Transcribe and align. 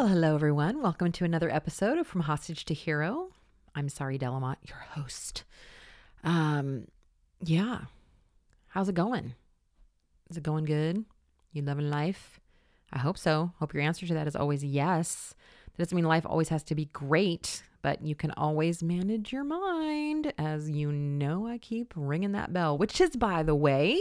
Well, 0.00 0.08
hello, 0.08 0.34
everyone. 0.34 0.80
Welcome 0.80 1.12
to 1.12 1.26
another 1.26 1.50
episode 1.50 1.98
of 1.98 2.06
From 2.06 2.22
Hostage 2.22 2.64
to 2.64 2.72
Hero. 2.72 3.32
I'm 3.74 3.90
Sari 3.90 4.18
Delamotte, 4.18 4.66
your 4.66 4.78
host. 4.78 5.44
Um, 6.24 6.86
yeah. 7.44 7.80
How's 8.68 8.88
it 8.88 8.94
going? 8.94 9.34
Is 10.30 10.38
it 10.38 10.42
going 10.42 10.64
good? 10.64 11.04
You 11.52 11.60
loving 11.60 11.90
life? 11.90 12.40
I 12.90 12.98
hope 12.98 13.18
so. 13.18 13.52
Hope 13.58 13.74
your 13.74 13.82
answer 13.82 14.06
to 14.06 14.14
that 14.14 14.26
is 14.26 14.34
always 14.34 14.64
yes. 14.64 15.34
That 15.66 15.84
doesn't 15.84 15.94
mean 15.94 16.06
life 16.06 16.24
always 16.24 16.48
has 16.48 16.62
to 16.62 16.74
be 16.74 16.86
great, 16.86 17.62
but 17.82 18.00
you 18.00 18.14
can 18.14 18.30
always 18.38 18.82
manage 18.82 19.34
your 19.34 19.44
mind. 19.44 20.32
As 20.38 20.70
you 20.70 20.90
know, 20.90 21.46
I 21.46 21.58
keep 21.58 21.92
ringing 21.94 22.32
that 22.32 22.54
bell, 22.54 22.78
which 22.78 23.02
is, 23.02 23.16
by 23.16 23.42
the 23.42 23.54
way, 23.54 24.00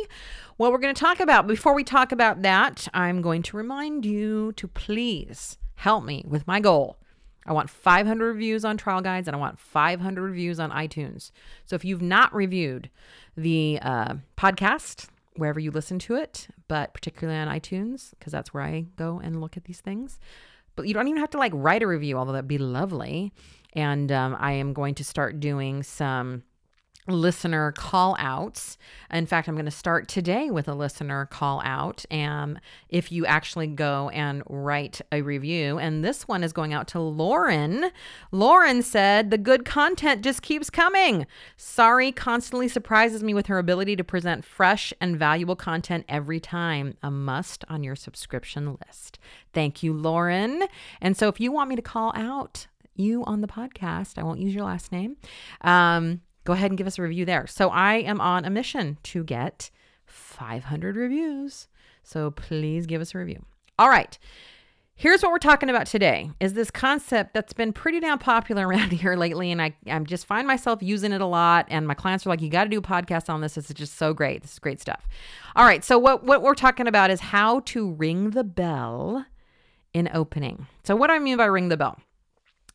what 0.56 0.72
we're 0.72 0.78
going 0.78 0.96
to 0.96 1.00
talk 1.00 1.20
about. 1.20 1.46
Before 1.46 1.76
we 1.76 1.84
talk 1.84 2.14
about 2.14 2.42
that, 2.44 2.88
I'm 2.94 3.22
going 3.22 3.44
to 3.44 3.58
remind 3.58 4.06
you 4.06 4.54
to 4.54 4.66
please 4.66 5.58
help 5.80 6.04
me 6.04 6.26
with 6.28 6.46
my 6.46 6.60
goal. 6.60 6.98
I 7.46 7.54
want 7.54 7.70
500 7.70 8.26
reviews 8.26 8.66
on 8.66 8.76
Trial 8.76 9.00
Guides 9.00 9.28
and 9.30 9.36
I 9.36 9.40
want 9.40 9.58
500 9.58 10.22
reviews 10.22 10.60
on 10.60 10.72
iTunes. 10.72 11.32
So 11.66 11.76
if 11.76 11.86
you've 11.86 12.02
not 12.02 12.36
reviewed 12.36 12.90
the 13.38 13.80
uh, 13.82 14.16
podcast, 14.38 15.08
wherever 15.38 15.60
you 15.60 15.72
listen 15.72 15.98
to 16.00 16.16
it, 16.16 16.50
but 16.68 16.94
particularly 16.94 17.40
on 17.40 17.48
iTunes, 17.48 18.12
because 18.12 18.34
that's 18.34 18.54
where 18.54 18.62
I 18.62 18.88
go 18.98 19.22
and 19.24 19.40
look 19.40 19.56
at 19.56 19.64
these 19.64 19.80
things. 19.80 20.20
But 20.76 20.86
you 20.86 20.94
don't 20.94 21.08
even 21.08 21.22
have 21.22 21.30
to 21.32 21.38
like 21.38 21.54
write 21.56 21.82
a 21.82 21.88
review, 21.88 22.18
although 22.18 22.34
that'd 22.34 22.48
be 22.48 22.58
lovely. 22.58 23.32
And 23.72 24.12
um, 24.12 24.36
I 24.38 24.52
am 24.52 24.74
going 24.74 24.96
to 24.96 25.06
start 25.06 25.40
doing 25.40 25.82
some 25.82 26.44
listener 27.10 27.72
call 27.74 28.16
outs. 28.20 28.78
In 29.12 29.26
fact, 29.26 29.48
I'm 29.48 29.56
going 29.56 29.66
to 29.66 29.72
start 29.72 30.08
today 30.08 30.50
with 30.50 30.68
a 30.68 30.74
listener 30.74 31.26
call 31.26 31.62
out. 31.64 32.06
And 32.10 32.60
if 32.90 33.12
you 33.12 33.26
actually 33.26 33.68
go 33.68 34.10
and 34.10 34.44
write 34.48 35.02
a 35.12 35.22
review, 35.22 35.80
and 35.80 36.04
this 36.04 36.28
one 36.28 36.44
is 36.44 36.54
going 36.54 36.74
out 36.74 36.88
to 36.90 37.00
Lauren. 37.00 37.92
Lauren 38.32 38.82
said, 38.82 39.30
The 39.32 39.38
good 39.38 39.66
content 39.66 40.24
just 40.24 40.42
keeps 40.42 40.70
coming. 40.70 41.26
Sari 41.58 42.12
constantly 42.12 42.68
surprises 42.68 43.24
me 43.24 43.34
with 43.34 43.48
her 43.48 43.58
ability 43.58 43.96
to 43.96 44.04
present 44.04 44.46
fresh 44.46 44.94
and 45.02 45.18
valuable 45.18 45.56
content 45.56 46.06
every 46.08 46.40
time. 46.40 46.96
A 47.04 47.12
must 47.12 47.66
on 47.70 47.84
your 47.84 47.96
subscription 47.96 48.78
list. 48.86 49.20
Thank 49.54 49.84
you, 49.84 49.94
Lauren. 49.94 50.64
And 51.02 51.18
so 51.18 51.28
if 51.28 51.40
you 51.40 51.52
want 51.52 51.70
me 51.70 51.76
to 51.76 51.82
call 51.82 52.12
out, 52.16 52.68
you 53.00 53.24
on 53.24 53.42
the 53.42 53.48
podcast, 53.48 54.18
I 54.18 54.24
won't 54.24 54.40
use 54.40 54.54
your 54.54 54.66
last 54.66 54.92
name. 54.92 55.16
Um, 55.62 56.22
go 56.44 56.54
ahead 56.54 56.72
and 56.72 56.78
give 56.78 56.88
us 56.88 57.00
a 57.00 57.02
review 57.02 57.26
there. 57.26 57.48
So 57.48 57.70
I 57.70 57.96
am 57.96 58.20
on 58.22 58.46
a 58.46 58.50
mission 58.50 58.98
to 59.04 59.24
get 59.24 59.70
500 60.06 60.96
reviews. 60.96 61.68
So 62.04 62.32
please 62.32 62.86
give 62.86 63.02
us 63.02 63.14
a 63.14 63.18
review. 63.20 63.46
All 63.78 63.90
right. 63.90 64.18
Here's 64.96 65.22
what 65.22 65.32
we're 65.32 65.38
talking 65.38 65.70
about 65.70 65.88
today 65.88 66.30
is 66.42 66.56
this 66.56 66.70
concept 66.70 67.34
that's 67.34 67.54
been 67.54 67.72
pretty 67.72 68.02
damn 68.02 68.20
popular 68.20 68.68
around 68.68 68.92
here 68.92 69.16
lately. 69.16 69.52
And 69.52 69.62
I, 69.62 69.74
I 69.90 69.98
just 70.00 70.26
find 70.26 70.46
myself 70.46 70.80
using 70.82 71.14
it 71.14 71.22
a 71.22 71.26
lot. 71.26 71.68
And 71.70 71.88
my 71.88 71.94
clients 71.94 72.26
are 72.26 72.30
like, 72.30 72.42
you 72.42 72.50
got 72.50 72.66
to 72.66 72.70
do 72.70 72.80
a 72.80 72.82
podcast 72.82 73.30
on 73.30 73.40
this. 73.40 73.54
This 73.56 73.70
is 73.70 73.76
just 73.76 73.98
so 73.98 74.14
great. 74.14 74.42
This 74.42 74.54
is 74.54 74.60
great 74.60 74.82
stuff. 74.82 75.08
All 75.56 75.66
right. 75.66 75.86
So 75.86 75.98
what, 75.98 76.26
what 76.26 76.42
we're 76.42 76.56
talking 76.56 76.88
about 76.88 77.12
is 77.12 77.22
how 77.22 77.62
to 77.62 77.92
ring 77.92 78.32
the 78.32 78.44
bell 78.44 79.26
in 79.94 80.10
opening. 80.14 80.68
So 80.84 80.96
what 80.96 81.08
do 81.08 81.14
I 81.14 81.20
mean 81.20 81.38
by 81.38 81.46
ring 81.46 81.70
the 81.70 81.78
bell? 81.78 81.98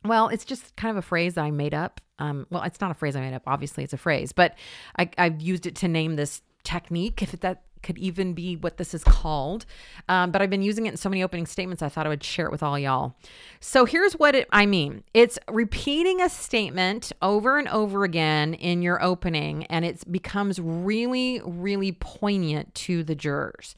Well, 0.04 0.28
it's 0.28 0.44
just 0.44 0.76
kind 0.76 0.90
of 0.90 0.96
a 1.02 1.06
phrase 1.06 1.34
that 1.34 1.44
I 1.44 1.50
made 1.50 1.74
up. 1.74 2.00
Um, 2.18 2.46
well, 2.50 2.62
it's 2.62 2.80
not 2.80 2.90
a 2.90 2.94
phrase 2.94 3.16
I 3.16 3.20
made 3.20 3.34
up. 3.34 3.42
Obviously, 3.46 3.84
it's 3.84 3.92
a 3.92 3.98
phrase, 3.98 4.32
but 4.32 4.56
I, 4.98 5.10
I've 5.18 5.40
used 5.40 5.66
it 5.66 5.74
to 5.76 5.88
name 5.88 6.16
this 6.16 6.42
technique, 6.62 7.22
if 7.22 7.32
that 7.40 7.62
could 7.84 7.98
even 7.98 8.32
be 8.32 8.56
what 8.56 8.78
this 8.78 8.94
is 8.94 9.04
called. 9.04 9.66
Um, 10.08 10.30
but 10.32 10.42
I've 10.42 10.50
been 10.50 10.62
using 10.62 10.86
it 10.86 10.90
in 10.90 10.96
so 10.96 11.08
many 11.08 11.22
opening 11.22 11.46
statements, 11.46 11.82
I 11.82 11.88
thought 11.88 12.06
I 12.06 12.08
would 12.08 12.24
share 12.24 12.46
it 12.46 12.52
with 12.52 12.62
all 12.62 12.78
y'all. 12.78 13.14
So 13.60 13.84
here's 13.84 14.14
what 14.14 14.34
it, 14.34 14.48
I 14.50 14.66
mean 14.66 15.04
it's 15.12 15.38
repeating 15.48 16.20
a 16.20 16.28
statement 16.28 17.12
over 17.22 17.58
and 17.58 17.68
over 17.68 18.04
again 18.04 18.54
in 18.54 18.82
your 18.82 19.02
opening, 19.02 19.64
and 19.66 19.84
it 19.84 20.10
becomes 20.10 20.58
really, 20.58 21.40
really 21.44 21.92
poignant 21.92 22.74
to 22.74 23.04
the 23.04 23.14
jurors. 23.14 23.76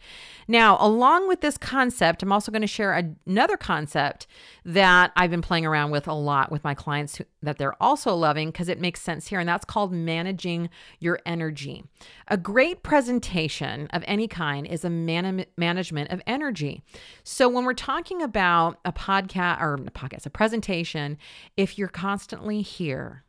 Now, 0.49 0.77
along 0.81 1.29
with 1.29 1.41
this 1.41 1.59
concept, 1.59 2.23
I'm 2.23 2.33
also 2.33 2.53
going 2.53 2.63
to 2.63 2.69
share 2.69 2.93
another 3.27 3.57
concept 3.57 4.27
that 4.65 5.13
I've 5.17 5.31
been 5.31 5.43
playing 5.43 5.67
around 5.67 5.91
with 5.91 6.07
a 6.07 6.15
lot 6.15 6.51
with 6.53 6.63
my 6.65 6.75
clients 6.75 7.17
who, 7.17 7.25
that 7.47 7.59
they're 7.59 7.81
also 7.83 8.15
loving 8.15 8.51
because 8.51 8.69
it 8.69 8.81
makes 8.81 9.01
sense 9.01 9.29
here, 9.29 9.41
and 9.41 9.49
that's 9.49 9.65
called 9.65 9.93
managing 9.93 10.69
your 11.01 11.19
energy. 11.25 11.85
A 12.29 12.37
great 12.37 12.83
presentation 12.83 13.89
of 13.89 14.05
any 14.07 14.29
kind 14.29 14.67
is 14.67 14.85
a 14.85 14.91
man- 14.91 15.47
management 15.57 16.11
of 16.11 16.23
energy. 16.27 16.83
So 17.25 17.49
when 17.49 17.65
we're 17.65 17.75
talking 17.75 18.23
about 18.23 18.79
a 18.85 18.93
podcast 18.93 19.61
or 19.61 19.75
a 19.75 19.79
podcast, 19.79 20.27
a 20.27 20.31
presentation, 20.31 21.19
if 21.57 21.79
you're 21.79 21.89
constantly 21.89 22.63
here 22.63 23.25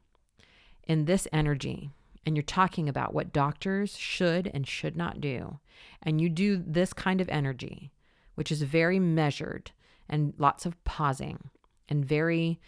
in 0.87 1.05
this 1.05 1.27
energy, 1.31 1.89
and 2.25 2.35
you're 2.35 2.43
talking 2.43 2.89
about 2.89 3.13
what 3.13 3.31
doctors 3.31 3.95
should 3.95 4.51
and 4.53 4.67
should 4.67 4.97
not 4.97 5.21
do, 5.21 5.59
and 6.03 6.19
you 6.19 6.27
do 6.27 6.57
this 6.57 6.91
kind 6.91 7.21
of 7.21 7.29
energy, 7.29 7.89
which 8.35 8.51
is 8.51 8.63
very 8.63 8.99
measured 8.99 9.71
and 10.09 10.33
lots 10.37 10.65
of 10.65 10.83
pausing 10.83 11.49
and 11.87 12.03
very 12.03 12.59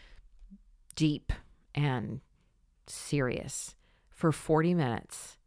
deep 1.00 1.32
and 1.74 2.20
serious 2.86 3.74
for 4.10 4.34
40 4.34 4.74
minutes, 4.74 5.38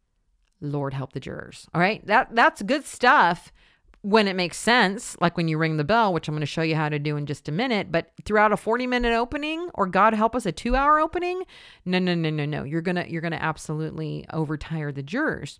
Lord 0.59 0.95
help 0.95 1.13
the 1.13 1.19
jurors. 1.19 1.67
All 1.75 1.79
right? 1.79 2.03
That 2.07 2.33
that's 2.33 2.63
good 2.63 2.85
stuff 2.85 3.53
when 4.01 4.27
it 4.27 4.35
makes 4.35 4.57
sense, 4.57 5.15
like 5.21 5.37
when 5.37 5.47
you 5.47 5.59
ring 5.59 5.77
the 5.77 5.83
bell, 5.83 6.11
which 6.11 6.27
I'm 6.27 6.33
going 6.33 6.41
to 6.41 6.47
show 6.47 6.63
you 6.63 6.75
how 6.75 6.89
to 6.89 6.97
do 6.97 7.17
in 7.17 7.27
just 7.27 7.47
a 7.47 7.51
minute, 7.51 7.91
but 7.91 8.11
throughout 8.25 8.51
a 8.51 8.57
40 8.57 8.87
minute 8.87 9.13
opening 9.13 9.69
or 9.75 9.85
God 9.85 10.15
help 10.15 10.35
us 10.35 10.47
a 10.47 10.51
2 10.51 10.75
hour 10.75 10.99
opening, 10.99 11.43
no 11.85 11.99
no 11.99 12.15
no 12.15 12.31
no 12.31 12.45
no. 12.45 12.63
You're 12.63 12.81
going 12.81 12.95
to 12.95 13.07
you're 13.07 13.21
going 13.21 13.31
to 13.31 13.43
absolutely 13.43 14.25
overtire 14.33 14.93
the 14.93 15.03
jurors. 15.03 15.59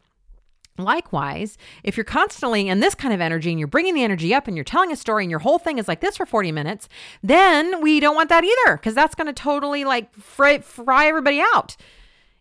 Likewise, 0.77 1.57
if 1.83 1.95
you're 1.95 2.03
constantly 2.03 2.67
in 2.67 2.79
this 2.79 2.95
kind 2.95 3.13
of 3.13 3.21
energy 3.21 3.51
and 3.51 3.59
you're 3.59 3.67
bringing 3.67 3.93
the 3.93 4.03
energy 4.03 4.33
up 4.33 4.47
and 4.47 4.57
you're 4.57 4.63
telling 4.63 4.91
a 4.91 4.95
story 4.95 5.23
and 5.23 5.29
your 5.29 5.39
whole 5.39 5.59
thing 5.59 5.77
is 5.77 5.87
like 5.87 6.01
this 6.01 6.17
for 6.17 6.25
40 6.25 6.51
minutes, 6.51 6.89
then 7.21 7.81
we 7.81 7.99
don't 7.99 8.15
want 8.15 8.29
that 8.29 8.43
either 8.43 8.77
because 8.77 8.95
that's 8.95 9.13
going 9.13 9.27
to 9.27 9.33
totally 9.33 9.83
like 9.83 10.13
fry, 10.15 10.59
fry 10.59 11.05
everybody 11.05 11.39
out. 11.39 11.75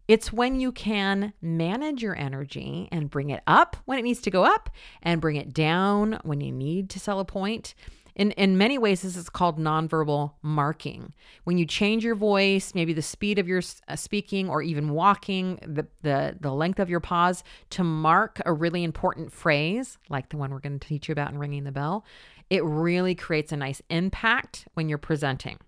It's 0.08 0.32
when 0.32 0.58
you 0.58 0.72
can 0.72 1.32
manage 1.40 2.02
your 2.02 2.16
energy 2.16 2.88
and 2.90 3.10
bring 3.10 3.30
it 3.30 3.42
up 3.46 3.76
when 3.84 3.98
it 3.98 4.02
needs 4.02 4.20
to 4.22 4.30
go 4.30 4.44
up 4.44 4.70
and 5.02 5.20
bring 5.20 5.36
it 5.36 5.52
down 5.52 6.18
when 6.22 6.40
you 6.40 6.52
need 6.52 6.90
to 6.90 7.00
sell 7.00 7.20
a 7.20 7.24
point. 7.24 7.74
In, 8.14 8.32
in 8.32 8.58
many 8.58 8.76
ways, 8.76 9.02
this 9.02 9.16
is 9.16 9.30
called 9.30 9.58
nonverbal 9.58 10.32
marking. 10.42 11.14
When 11.44 11.56
you 11.56 11.64
change 11.64 12.04
your 12.04 12.14
voice, 12.14 12.74
maybe 12.74 12.92
the 12.92 13.02
speed 13.02 13.38
of 13.38 13.48
your 13.48 13.62
uh, 13.88 13.96
speaking 13.96 14.48
or 14.48 14.60
even 14.62 14.90
walking, 14.90 15.58
the, 15.66 15.86
the, 16.02 16.36
the 16.40 16.52
length 16.52 16.78
of 16.78 16.90
your 16.90 17.00
pause 17.00 17.42
to 17.70 17.84
mark 17.84 18.40
a 18.44 18.52
really 18.52 18.84
important 18.84 19.32
phrase, 19.32 19.98
like 20.10 20.28
the 20.28 20.36
one 20.36 20.50
we're 20.50 20.60
going 20.60 20.78
to 20.78 20.88
teach 20.88 21.08
you 21.08 21.12
about 21.12 21.32
in 21.32 21.38
ringing 21.38 21.64
the 21.64 21.72
bell, 21.72 22.04
it 22.50 22.62
really 22.64 23.14
creates 23.14 23.50
a 23.52 23.56
nice 23.56 23.80
impact 23.88 24.68
when 24.74 24.88
you're 24.88 24.98
presenting. 24.98 25.58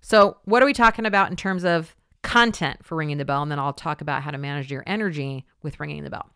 So, 0.00 0.38
what 0.44 0.62
are 0.62 0.66
we 0.66 0.72
talking 0.72 1.06
about 1.06 1.30
in 1.30 1.36
terms 1.36 1.64
of 1.64 1.96
content 2.22 2.84
for 2.84 2.96
ringing 2.96 3.18
the 3.18 3.24
bell? 3.24 3.42
And 3.42 3.50
then 3.50 3.58
I'll 3.58 3.72
talk 3.72 4.00
about 4.00 4.22
how 4.22 4.30
to 4.30 4.38
manage 4.38 4.70
your 4.70 4.84
energy 4.86 5.44
with 5.62 5.80
ringing 5.80 6.04
the 6.04 6.10
bell. 6.10 6.30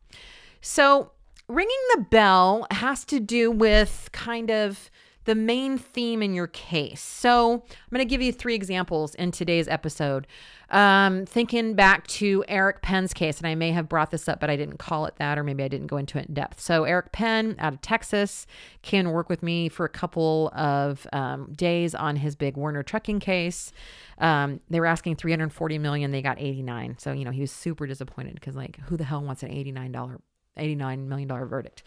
So, 0.61 1.13
ringing 1.49 1.77
the 1.95 2.03
bell 2.11 2.67
has 2.71 3.05
to 3.07 3.21
do 3.21 3.51
with 3.51 4.09
kind 4.13 4.51
of 4.51 4.91
the 5.25 5.35
main 5.35 5.79
theme 5.79 6.23
in 6.23 6.35
your 6.35 6.47
case. 6.49 7.01
So 7.01 7.53
I'm 7.53 7.91
going 7.91 7.99
to 8.01 8.05
give 8.05 8.23
you 8.23 8.33
three 8.33 8.55
examples 8.55 9.15
in 9.15 9.31
today's 9.31 9.69
episode. 9.69 10.27
Um, 10.71 11.25
thinking 11.25 11.75
back 11.75 12.07
to 12.09 12.45
Eric 12.49 12.83
Penn's 12.83 13.13
case, 13.13 13.39
and 13.39 13.47
I 13.47 13.55
may 13.55 13.71
have 13.71 13.89
brought 13.89 14.11
this 14.11 14.29
up, 14.29 14.41
but 14.41 14.51
I 14.51 14.57
didn't 14.57 14.79
call 14.79 15.07
it 15.07 15.15
that, 15.17 15.39
or 15.39 15.45
maybe 15.45 15.63
I 15.63 15.69
didn't 15.69 15.87
go 15.87 15.99
into 15.99 16.19
it 16.19 16.27
in 16.27 16.35
depth. 16.35 16.61
So 16.61 16.85
Eric 16.85 17.13
Penn 17.13 17.55
out 17.59 17.75
of 17.75 17.81
Texas 17.81 18.47
came 18.83 19.05
work 19.11 19.29
with 19.29 19.43
me 19.43 19.69
for 19.69 19.85
a 19.85 19.89
couple 19.89 20.51
of 20.55 21.07
um, 21.13 21.53
days 21.53 21.95
on 21.95 22.17
his 22.17 22.35
big 22.35 22.57
Werner 22.57 22.83
trucking 22.83 23.21
case. 23.21 23.73
Um, 24.19 24.61
they 24.71 24.81
were 24.81 24.87
asking 24.87 25.17
340 25.17 25.79
million, 25.79 26.11
they 26.11 26.23
got 26.23 26.41
89. 26.41 26.97
So 26.99 27.13
you 27.13 27.25
know 27.25 27.31
he 27.31 27.41
was 27.41 27.53
super 27.53 27.87
disappointed 27.87 28.35
because 28.35 28.57
like 28.57 28.79
who 28.87 28.97
the 28.97 29.05
hell 29.05 29.23
wants 29.23 29.43
an 29.43 29.51
89 29.51 29.93
dollar 29.93 30.21
89 30.57 31.09
million 31.09 31.29
dollar 31.29 31.47
verdict? 31.47 31.83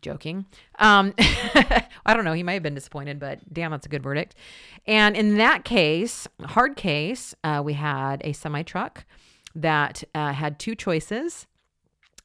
Joking. 0.00 0.46
Um, 0.78 1.14
I 1.18 2.14
don't 2.14 2.24
know. 2.24 2.32
He 2.32 2.42
might 2.42 2.54
have 2.54 2.62
been 2.62 2.74
disappointed, 2.74 3.18
but 3.18 3.40
damn, 3.52 3.70
that's 3.70 3.86
a 3.86 3.88
good 3.88 4.02
verdict. 4.02 4.34
And 4.86 5.16
in 5.16 5.36
that 5.36 5.64
case, 5.64 6.26
hard 6.44 6.76
case, 6.76 7.34
uh, 7.44 7.62
we 7.64 7.74
had 7.74 8.22
a 8.24 8.32
semi 8.32 8.62
truck 8.62 9.04
that 9.54 10.04
uh, 10.14 10.32
had 10.32 10.58
two 10.58 10.74
choices 10.74 11.46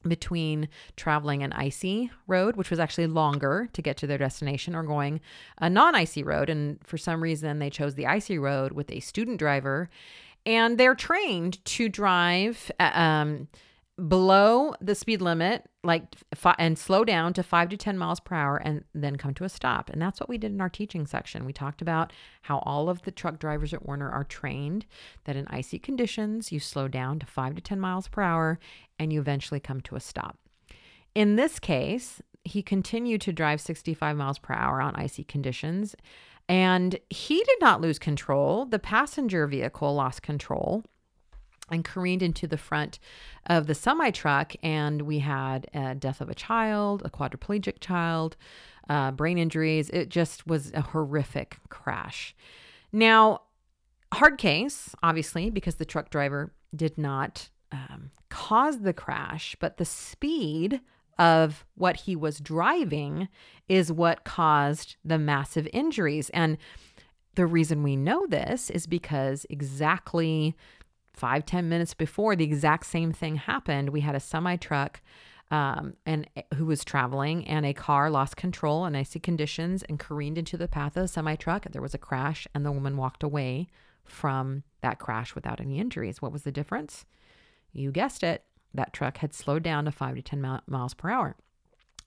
between 0.08 0.70
traveling 0.96 1.44
an 1.44 1.52
icy 1.54 2.12
road, 2.28 2.56
which 2.56 2.70
was 2.70 2.80
actually 2.80 3.08
longer 3.08 3.68
to 3.74 3.82
get 3.82 3.98
to 3.98 4.08
their 4.08 4.18
destination, 4.18 4.76
or 4.76 4.84
going 4.84 5.20
a 5.58 5.70
non 5.70 5.96
icy 5.96 6.24
road. 6.24 6.50
And 6.50 6.80
for 6.86 6.98
some 6.98 7.22
reason, 7.22 7.60
they 7.60 7.70
chose 7.70 7.96
the 7.96 8.08
icy 8.08 8.38
road 8.38 8.72
with 8.72 8.92
a 8.92 9.00
student 9.00 9.40
driver. 9.40 9.90
And 10.46 10.78
they're 10.78 10.96
trained 10.96 11.64
to 11.66 11.90
drive 11.90 12.72
uh, 12.80 12.92
um, 12.94 13.48
below 14.08 14.74
the 14.82 14.96
speed 14.96 15.22
limit, 15.22 15.70
like 15.84 16.16
and 16.58 16.78
slow 16.78 17.06
down 17.06 17.34
to 17.34 17.44
five 17.44 17.70
to 17.70 17.78
10 17.78 17.98
miles 17.98 18.20
per 18.20 18.36
hour 18.36 18.58
and 18.58 18.84
then 18.94 19.16
come 19.16 19.34
to 19.36 19.46
a 19.46 19.50
stop. 19.50 19.90
And 19.90 20.02
that's 20.02 20.20
what 20.20 20.28
we 20.28 20.38
did 20.38 20.52
in 20.52 20.60
our 20.60 20.70
teaching 20.70 21.08
section. 21.08 21.46
We 21.46 21.54
talked 21.54 21.82
about 21.82 22.12
how 22.44 22.60
all 22.60 22.90
of 22.90 23.04
the 23.04 23.12
truck 23.12 23.40
drivers 23.40 23.74
at 23.74 23.86
Werner 23.86 24.12
are 24.12 24.26
trained 24.26 24.86
that 25.24 25.38
in 25.38 25.48
icy 25.48 25.80
conditions, 25.80 26.52
you 26.52 26.60
slow 26.60 26.88
down 26.88 27.20
to 27.20 27.26
five 27.26 27.56
to 27.56 27.62
10 27.62 27.80
miles 27.80 28.08
per 28.08 28.22
hour 28.22 28.60
and 29.00 29.14
you 29.14 29.20
eventually 29.20 29.60
come 29.60 29.80
to 29.82 29.96
a 29.96 30.02
stop. 30.02 30.38
In 31.14 31.38
this 31.38 31.60
case, 31.60 32.22
he 32.44 32.62
continued 32.62 33.22
to 33.22 33.34
drive 33.34 33.62
65 33.62 34.18
miles 34.18 34.40
per 34.40 34.54
hour 34.54 34.82
on 34.82 34.96
icy 34.96 35.24
conditions. 35.24 35.96
And 36.48 37.00
he 37.10 37.38
did 37.38 37.58
not 37.60 37.82
lose 37.82 37.98
control. 37.98 38.66
The 38.66 38.78
passenger 38.78 39.48
vehicle 39.48 39.96
lost 39.96 40.22
control 40.22 40.84
and 41.70 41.84
careened 41.84 42.22
into 42.22 42.48
the 42.48 42.58
front 42.58 43.00
of 43.48 43.68
the 43.68 43.76
semi 43.76 44.12
truck. 44.12 44.54
And 44.64 45.04
we 45.04 45.20
had 45.20 45.68
a 45.74 45.96
death 45.96 46.22
of 46.22 46.30
a 46.30 46.36
child, 46.36 47.02
a 47.06 47.10
quadriplegic 47.10 47.80
child, 47.80 48.38
uh, 48.90 49.12
brain 49.12 49.38
injuries. 49.38 49.90
It 49.90 50.10
just 50.10 50.46
was 50.48 50.72
a 50.74 50.82
horrific 50.82 51.58
crash. 51.70 52.36
Now, 52.92 53.42
hard 54.14 54.38
case, 54.38 54.96
obviously, 55.04 55.50
because 55.50 55.76
the 55.76 55.86
truck 55.86 56.10
driver 56.10 56.54
did 56.76 56.98
not 56.98 57.50
um, 57.72 58.12
cause 58.30 58.80
the 58.80 58.94
crash, 58.94 59.56
but 59.60 59.78
the 59.78 59.86
speed 59.86 60.82
of 61.18 61.66
what 61.76 61.96
he 62.02 62.16
was 62.16 62.40
driving 62.40 63.28
is 63.70 63.92
what 63.92 64.26
caused 64.26 64.98
the 65.04 65.18
massive 65.18 65.68
injuries. 65.74 66.30
And 66.32 66.58
the 67.36 67.46
reason 67.46 67.84
we 67.84 67.96
know 67.96 68.26
this 68.28 68.70
is 68.70 68.88
because 68.88 69.46
exactly 69.50 70.56
five 71.16 71.46
ten 71.46 71.70
minutes 71.70 71.94
before 71.94 72.36
the 72.36 72.44
exact 72.44 72.86
same 72.86 73.12
thing 73.12 73.36
happened, 73.36 73.90
we 73.90 74.02
had 74.02 74.16
a 74.16 74.20
semi 74.20 74.56
truck 74.56 75.02
um, 75.52 75.94
and 76.06 76.28
eh, 76.36 76.42
who 76.56 76.66
was 76.66 76.84
traveling, 76.84 77.48
and 77.48 77.66
a 77.66 77.74
car 77.74 78.10
lost 78.10 78.36
control 78.36 78.86
in 78.86 78.96
icy 78.96 79.20
conditions 79.20 79.84
and 79.84 80.00
careened 80.00 80.38
into 80.38 80.58
the 80.58 80.68
path 80.68 80.98
of 80.98 81.04
the 81.04 81.08
semi 81.08 81.36
truck. 81.36 81.66
There 81.72 81.82
was 81.82 81.94
a 81.94 82.00
crash, 82.00 82.48
and 82.54 82.66
the 82.66 82.72
woman 82.72 82.98
walked 82.98 83.24
away 83.24 83.68
from 84.04 84.64
that 84.82 85.00
crash 85.00 85.36
without 85.36 85.62
any 85.62 85.80
injuries. 85.80 86.22
What 86.22 86.32
was 86.32 86.44
the 86.44 86.52
difference? 86.52 87.06
You 87.72 87.92
guessed 87.92 88.24
it. 88.24 88.44
That 88.74 88.94
truck 88.94 89.18
had 89.18 89.34
slowed 89.34 89.64
down 89.64 89.86
to 89.86 89.92
five 89.92 90.16
to 90.16 90.22
10 90.22 90.62
miles 90.68 90.94
per 90.94 91.10
hour. 91.10 91.38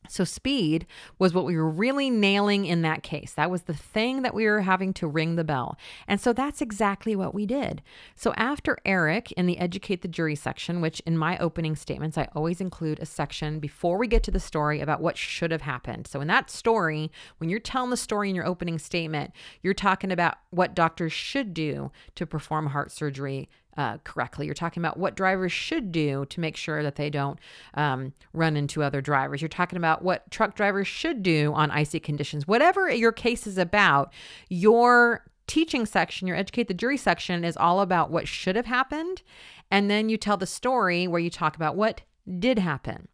So, 0.08 0.24
speed 0.24 0.86
was 1.18 1.34
what 1.34 1.44
we 1.44 1.56
were 1.56 1.68
really 1.68 2.08
nailing 2.08 2.64
in 2.64 2.82
that 2.82 3.02
case. 3.02 3.32
That 3.34 3.50
was 3.50 3.62
the 3.62 3.74
thing 3.74 4.22
that 4.22 4.34
we 4.34 4.46
were 4.46 4.62
having 4.62 4.94
to 4.94 5.06
ring 5.06 5.36
the 5.36 5.44
bell. 5.44 5.76
And 6.06 6.20
so 6.20 6.32
that's 6.32 6.62
exactly 6.62 7.14
what 7.14 7.34
we 7.34 7.46
did. 7.46 7.82
So, 8.14 8.32
after 8.34 8.78
Eric 8.84 9.32
in 9.32 9.46
the 9.46 9.58
Educate 9.58 10.02
the 10.02 10.08
Jury 10.08 10.34
section, 10.34 10.80
which 10.80 11.00
in 11.00 11.18
my 11.18 11.36
opening 11.38 11.76
statements, 11.76 12.16
I 12.16 12.28
always 12.34 12.60
include 12.60 13.00
a 13.00 13.06
section 13.06 13.60
before 13.60 13.98
we 13.98 14.06
get 14.06 14.22
to 14.24 14.30
the 14.30 14.40
story 14.40 14.80
about 14.80 15.02
what 15.02 15.18
should 15.18 15.50
have 15.50 15.62
happened. 15.62 16.06
So, 16.06 16.20
in 16.20 16.28
that 16.28 16.50
story, 16.50 17.10
when 17.38 17.50
you're 17.50 17.60
telling 17.60 17.90
the 17.90 17.96
story 17.96 18.30
in 18.30 18.34
your 18.34 18.46
opening 18.46 18.78
statement, 18.78 19.32
you're 19.62 19.74
talking 19.74 20.10
about 20.10 20.36
what 20.50 20.74
doctors 20.74 21.12
should 21.12 21.52
do 21.52 21.90
to 22.14 22.26
perform 22.26 22.68
heart 22.68 22.90
surgery 22.92 23.48
uh, 23.78 23.96
correctly. 23.98 24.44
You're 24.44 24.54
talking 24.54 24.82
about 24.82 24.98
what 24.98 25.14
drivers 25.14 25.52
should 25.52 25.92
do 25.92 26.26
to 26.26 26.40
make 26.40 26.56
sure 26.56 26.82
that 26.82 26.96
they 26.96 27.08
don't 27.08 27.38
um, 27.74 28.12
run 28.32 28.56
into 28.56 28.82
other 28.82 29.00
drivers. 29.00 29.40
You're 29.40 29.48
talking 29.48 29.76
about 29.76 30.02
what 30.02 30.28
truck 30.32 30.56
drivers 30.56 30.88
should 30.88 31.22
do 31.22 31.54
on 31.54 31.70
icy 31.70 32.00
conditions. 32.00 32.48
Whatever 32.48 32.90
your 32.90 33.12
case 33.12 33.46
is 33.46 33.56
about, 33.56 34.12
your 34.48 35.24
teaching 35.46 35.86
section, 35.86 36.26
your 36.26 36.36
educate 36.36 36.66
the 36.66 36.74
jury 36.74 36.96
section 36.96 37.44
is 37.44 37.56
all 37.56 37.80
about 37.80 38.10
what 38.10 38.26
should 38.26 38.56
have 38.56 38.66
happened. 38.66 39.22
And 39.70 39.88
then 39.88 40.08
you 40.08 40.16
tell 40.16 40.36
the 40.36 40.46
story 40.46 41.06
where 41.06 41.20
you 41.20 41.30
talk 41.30 41.54
about 41.54 41.76
what 41.76 42.02
did 42.38 42.58
happen. 42.58 43.06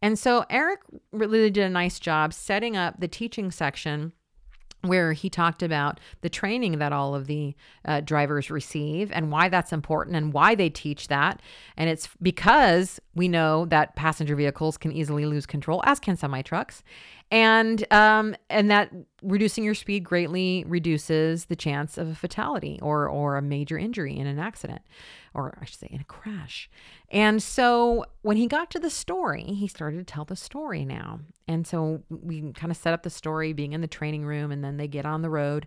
And 0.00 0.16
so 0.18 0.44
Eric 0.48 0.80
really 1.10 1.50
did 1.50 1.64
a 1.64 1.68
nice 1.68 1.98
job 1.98 2.32
setting 2.32 2.76
up 2.76 3.00
the 3.00 3.08
teaching 3.08 3.50
section 3.50 4.12
where 4.84 5.12
he 5.12 5.30
talked 5.30 5.62
about 5.62 5.98
the 6.20 6.28
training 6.28 6.78
that 6.78 6.92
all 6.92 7.14
of 7.14 7.26
the 7.26 7.54
uh, 7.84 8.00
drivers 8.00 8.50
receive 8.50 9.10
and 9.12 9.30
why 9.32 9.48
that's 9.48 9.72
important 9.72 10.16
and 10.16 10.32
why 10.32 10.54
they 10.54 10.70
teach 10.70 11.08
that. 11.08 11.40
And 11.76 11.90
it's 11.90 12.08
because 12.20 13.00
we 13.14 13.28
know 13.28 13.66
that 13.66 13.96
passenger 13.96 14.36
vehicles 14.36 14.76
can 14.76 14.92
easily 14.92 15.26
lose 15.26 15.46
control, 15.46 15.82
as 15.84 15.98
can 15.98 16.16
semi 16.16 16.42
trucks, 16.42 16.82
and 17.34 17.92
um, 17.92 18.36
and 18.48 18.70
that 18.70 18.92
reducing 19.20 19.64
your 19.64 19.74
speed 19.74 20.04
greatly 20.04 20.64
reduces 20.68 21.46
the 21.46 21.56
chance 21.56 21.98
of 21.98 22.08
a 22.08 22.14
fatality 22.14 22.78
or 22.80 23.08
or 23.08 23.36
a 23.36 23.42
major 23.42 23.76
injury 23.76 24.16
in 24.16 24.28
an 24.28 24.38
accident 24.38 24.82
or 25.34 25.58
I 25.60 25.64
should 25.64 25.80
say 25.80 25.88
in 25.90 26.00
a 26.00 26.04
crash. 26.04 26.70
And 27.10 27.42
so 27.42 28.04
when 28.22 28.36
he 28.36 28.46
got 28.46 28.70
to 28.70 28.78
the 28.78 28.88
story, 28.88 29.42
he 29.42 29.66
started 29.66 29.98
to 29.98 30.04
tell 30.04 30.24
the 30.24 30.36
story 30.36 30.84
now. 30.84 31.20
And 31.48 31.66
so 31.66 32.02
we 32.08 32.52
kind 32.52 32.70
of 32.70 32.76
set 32.76 32.94
up 32.94 33.02
the 33.02 33.10
story 33.10 33.52
being 33.52 33.72
in 33.72 33.80
the 33.80 33.88
training 33.88 34.24
room 34.24 34.52
and 34.52 34.62
then 34.62 34.76
they 34.76 34.86
get 34.86 35.04
on 35.04 35.22
the 35.22 35.30
road 35.30 35.66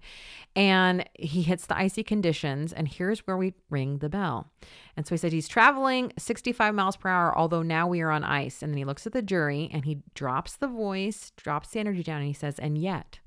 and 0.55 1.07
he 1.19 1.41
hits 1.41 1.65
the 1.65 1.77
icy 1.77 2.01
conditions 2.01 2.71
and 2.71 2.87
here's 2.87 3.27
where 3.27 3.37
we 3.37 3.53
ring 3.69 3.97
the 3.97 4.09
bell. 4.09 4.49
And 4.97 5.05
so 5.05 5.13
he 5.13 5.19
said 5.19 5.31
he's 5.31 5.47
traveling 5.47 6.11
65 6.17 6.73
miles 6.73 6.97
per 6.97 7.07
hour 7.07 7.37
although 7.37 7.61
now 7.61 7.87
we 7.87 8.01
are 8.01 8.09
on 8.09 8.23
ice 8.23 8.63
and 8.63 8.73
then 8.73 8.77
he 8.79 8.85
looks 8.85 9.05
at 9.05 9.13
the 9.13 9.21
jury 9.21 9.69
and 9.71 9.85
he 9.85 9.99
drops 10.15 10.55
the 10.55 10.67
voice, 10.67 11.31
drops 11.37 11.69
the 11.69 11.79
energy 11.79 12.01
down 12.01 12.17
and 12.17 12.27
he 12.27 12.33
says 12.33 12.57
and 12.57 12.79
yet 12.79 13.19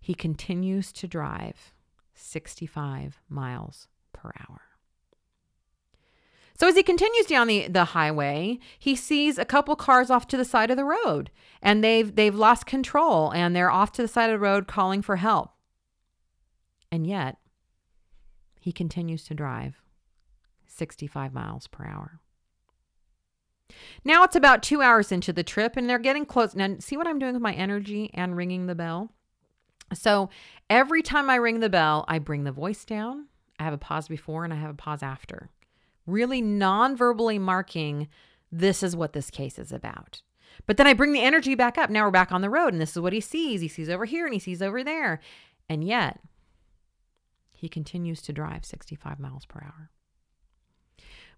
he 0.00 0.14
continues 0.14 0.92
to 0.92 1.08
drive 1.08 1.72
65 2.14 3.20
miles 3.28 3.88
per 4.12 4.30
hour. 4.38 4.60
So 6.56 6.68
as 6.68 6.76
he 6.76 6.84
continues 6.84 7.26
down 7.26 7.48
the, 7.48 7.66
the 7.66 7.86
highway, 7.86 8.60
he 8.78 8.94
sees 8.94 9.38
a 9.38 9.44
couple 9.44 9.74
cars 9.74 10.08
off 10.08 10.28
to 10.28 10.36
the 10.36 10.44
side 10.44 10.70
of 10.70 10.76
the 10.76 10.84
road 10.84 11.30
and 11.60 11.82
they've 11.82 12.14
they've 12.14 12.34
lost 12.34 12.66
control 12.66 13.32
and 13.32 13.56
they're 13.56 13.70
off 13.70 13.90
to 13.92 14.02
the 14.02 14.08
side 14.08 14.30
of 14.30 14.34
the 14.34 14.46
road 14.46 14.68
calling 14.68 15.02
for 15.02 15.16
help. 15.16 15.50
And 16.92 17.04
yet, 17.04 17.38
he 18.60 18.70
continues 18.70 19.24
to 19.24 19.34
drive 19.34 19.82
65 20.74 21.32
miles 21.32 21.66
per 21.66 21.84
hour. 21.84 22.20
Now 24.04 24.24
it's 24.24 24.36
about 24.36 24.62
two 24.62 24.82
hours 24.82 25.10
into 25.10 25.32
the 25.32 25.42
trip 25.42 25.76
and 25.76 25.88
they're 25.88 25.98
getting 25.98 26.26
close. 26.26 26.54
Now, 26.54 26.76
see 26.80 26.96
what 26.96 27.06
I'm 27.06 27.18
doing 27.18 27.34
with 27.34 27.42
my 27.42 27.54
energy 27.54 28.10
and 28.14 28.36
ringing 28.36 28.66
the 28.66 28.74
bell? 28.74 29.10
So 29.92 30.28
every 30.68 31.02
time 31.02 31.30
I 31.30 31.36
ring 31.36 31.60
the 31.60 31.68
bell, 31.70 32.04
I 32.08 32.18
bring 32.18 32.44
the 32.44 32.52
voice 32.52 32.84
down. 32.84 33.26
I 33.58 33.64
have 33.64 33.72
a 33.72 33.78
pause 33.78 34.08
before 34.08 34.44
and 34.44 34.52
I 34.52 34.56
have 34.56 34.70
a 34.70 34.74
pause 34.74 35.02
after 35.02 35.50
really 36.06 36.40
non 36.40 36.96
verbally 36.96 37.38
marking 37.38 38.08
this 38.52 38.82
is 38.82 38.94
what 38.94 39.12
this 39.12 39.30
case 39.30 39.58
is 39.58 39.72
about. 39.72 40.22
But 40.66 40.76
then 40.76 40.86
I 40.86 40.92
bring 40.92 41.12
the 41.12 41.22
energy 41.22 41.54
back 41.54 41.76
up. 41.76 41.90
Now 41.90 42.04
we're 42.04 42.12
back 42.12 42.30
on 42.30 42.40
the 42.40 42.50
road, 42.50 42.72
and 42.72 42.80
this 42.80 42.92
is 42.92 43.00
what 43.00 43.12
he 43.12 43.20
sees. 43.20 43.60
He 43.60 43.68
sees 43.68 43.88
over 43.88 44.04
here 44.04 44.24
and 44.24 44.34
he 44.34 44.40
sees 44.40 44.62
over 44.62 44.84
there. 44.84 45.20
And 45.68 45.82
yet, 45.82 46.20
he 47.52 47.68
continues 47.68 48.22
to 48.22 48.32
drive 48.32 48.64
65 48.64 49.18
miles 49.18 49.46
per 49.46 49.60
hour. 49.64 49.90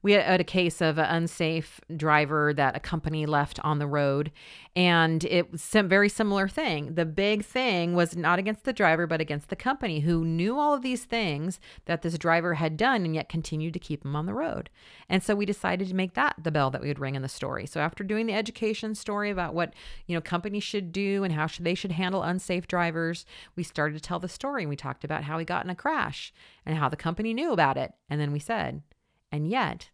We 0.03 0.13
had 0.13 0.41
a 0.41 0.45
case 0.45 0.81
of 0.81 0.99
an 0.99 1.07
unsafe 1.07 1.81
driver 1.97 2.53
that 2.55 2.77
a 2.77 2.81
company 2.81 3.27
left 3.27 3.59
on 3.65 3.79
the 3.79 3.87
road, 3.87 4.31
and 4.75 5.25
it 5.25 5.53
was 5.53 5.75
a 5.75 5.83
very 5.83 6.09
similar 6.09 6.49
thing. 6.49 6.95
The 6.95 7.07
big 7.07 7.45
thing 7.45 7.95
was 7.95 8.17
not 8.17 8.39
against 8.39 8.65
the 8.65 8.73
driver, 8.73 9.07
but 9.07 9.21
against 9.21 9.49
the 9.49 9.57
company 9.57 10.01
who 10.01 10.25
knew 10.25 10.59
all 10.59 10.75
of 10.75 10.83
these 10.83 11.05
things 11.05 11.59
that 11.87 12.03
this 12.03 12.19
driver 12.19 12.55
had 12.55 12.77
done 12.77 13.05
and 13.05 13.15
yet 13.15 13.29
continued 13.29 13.73
to 13.73 13.79
keep 13.79 14.05
him 14.05 14.15
on 14.15 14.27
the 14.27 14.35
road. 14.35 14.71
And 15.09 15.23
so 15.23 15.35
we 15.35 15.47
decided 15.47 15.89
to 15.89 15.95
make 15.95 16.15
that 16.15 16.35
the 16.43 16.51
bell 16.51 16.71
that 16.71 16.83
we 16.83 16.89
would 16.89 16.99
ring 16.99 17.15
in 17.15 17.23
the 17.23 17.29
story. 17.29 17.67
So 17.67 17.81
after 17.81 18.05
doing 18.05 18.27
the 18.27 18.35
education 18.35 18.95
story 18.95 19.31
about 19.31 19.55
what 19.55 19.75
you 20.07 20.15
know 20.15 20.21
companies 20.21 20.65
should 20.65 20.93
do 20.93 21.25
and 21.25 21.33
how 21.33 21.47
should 21.47 21.65
they 21.65 21.75
should 21.75 21.93
handle 21.93 22.23
unsafe 22.23 22.67
drivers, 22.69 23.25
we 23.55 23.63
started 23.63 23.95
to 23.95 24.01
tell 24.01 24.19
the 24.19 24.29
story. 24.29 24.63
And 24.63 24.71
we 24.71 24.77
talked 24.77 25.05
about 25.05 25.25
how 25.25 25.39
he 25.39 25.45
got 25.45 25.65
in 25.65 25.71
a 25.71 25.75
crash 25.75 26.33
and 26.65 26.77
how 26.77 26.89
the 26.89 26.97
company 26.97 27.33
knew 27.33 27.53
about 27.53 27.77
it. 27.77 27.93
And 28.11 28.21
then 28.21 28.33
we 28.33 28.39
said, 28.39 28.83
and 29.31 29.49
yet 29.49 29.91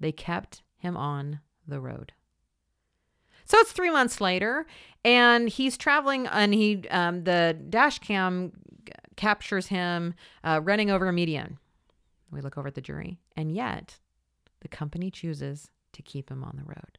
they 0.00 0.12
kept 0.12 0.62
him 0.76 0.96
on 0.96 1.40
the 1.66 1.80
road. 1.80 2.12
So 3.44 3.58
it's 3.58 3.72
three 3.72 3.90
months 3.90 4.20
later, 4.20 4.66
and 5.04 5.48
he's 5.48 5.76
traveling, 5.76 6.26
and 6.26 6.54
he 6.54 6.88
um, 6.90 7.24
the 7.24 7.58
dash 7.68 7.98
cam 7.98 8.52
captures 9.16 9.66
him 9.66 10.14
uh, 10.44 10.60
running 10.62 10.90
over 10.90 11.06
a 11.08 11.12
median. 11.12 11.58
We 12.30 12.40
look 12.40 12.56
over 12.56 12.68
at 12.68 12.74
the 12.74 12.80
jury, 12.80 13.18
and 13.36 13.52
yet 13.54 13.98
the 14.60 14.68
company 14.68 15.10
chooses 15.10 15.70
to 15.92 16.02
keep 16.02 16.30
him 16.30 16.42
on 16.42 16.56
the 16.56 16.64
road. 16.64 16.98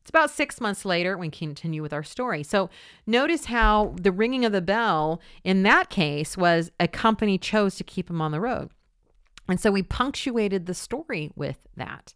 It's 0.00 0.10
about 0.10 0.30
six 0.30 0.60
months 0.60 0.84
later. 0.84 1.18
We 1.18 1.28
continue 1.28 1.82
with 1.82 1.92
our 1.92 2.02
story. 2.02 2.42
So 2.42 2.70
notice 3.06 3.46
how 3.46 3.94
the 4.00 4.12
ringing 4.12 4.44
of 4.44 4.52
the 4.52 4.62
bell 4.62 5.20
in 5.44 5.64
that 5.64 5.90
case 5.90 6.36
was 6.36 6.70
a 6.80 6.88
company 6.88 7.36
chose 7.36 7.76
to 7.76 7.84
keep 7.84 8.08
him 8.08 8.22
on 8.22 8.32
the 8.32 8.40
road. 8.40 8.70
And 9.48 9.58
so 9.58 9.70
we 9.70 9.82
punctuated 9.82 10.66
the 10.66 10.74
story 10.74 11.32
with 11.34 11.66
that. 11.76 12.14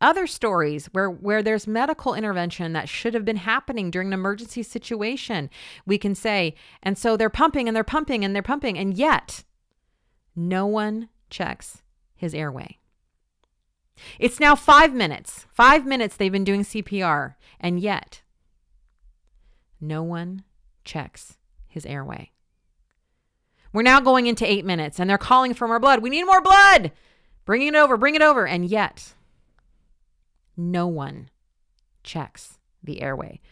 Other 0.00 0.26
stories 0.26 0.86
where, 0.92 1.08
where 1.08 1.42
there's 1.42 1.66
medical 1.66 2.12
intervention 2.12 2.74
that 2.74 2.88
should 2.88 3.14
have 3.14 3.24
been 3.24 3.36
happening 3.36 3.90
during 3.90 4.08
an 4.08 4.12
emergency 4.12 4.62
situation, 4.62 5.48
we 5.86 5.96
can 5.96 6.14
say, 6.14 6.54
and 6.82 6.98
so 6.98 7.16
they're 7.16 7.30
pumping 7.30 7.66
and 7.66 7.74
they're 7.74 7.82
pumping 7.82 8.22
and 8.22 8.34
they're 8.34 8.42
pumping, 8.42 8.76
and 8.76 8.94
yet 8.94 9.44
no 10.34 10.66
one 10.66 11.08
checks 11.30 11.82
his 12.14 12.34
airway. 12.34 12.78
It's 14.18 14.38
now 14.38 14.54
five 14.54 14.92
minutes. 14.92 15.46
Five 15.50 15.86
minutes 15.86 16.16
they've 16.16 16.30
been 16.30 16.44
doing 16.44 16.62
CPR, 16.62 17.36
and 17.58 17.80
yet 17.80 18.20
no 19.80 20.02
one 20.02 20.44
checks 20.84 21.38
his 21.66 21.86
airway. 21.86 22.32
We're 23.76 23.82
now 23.82 24.00
going 24.00 24.26
into 24.26 24.50
eight 24.50 24.64
minutes, 24.64 24.98
and 24.98 25.10
they're 25.10 25.18
calling 25.18 25.52
for 25.52 25.68
more 25.68 25.78
blood. 25.78 26.00
We 26.00 26.08
need 26.08 26.24
more 26.24 26.40
blood. 26.40 26.92
Bring 27.44 27.60
it 27.60 27.74
over, 27.74 27.98
bring 27.98 28.14
it 28.14 28.22
over. 28.22 28.46
And 28.46 28.64
yet 28.64 29.12
no 30.56 30.86
one 30.86 31.28
checks 32.02 32.58
the 32.82 33.02
airway. 33.02 33.42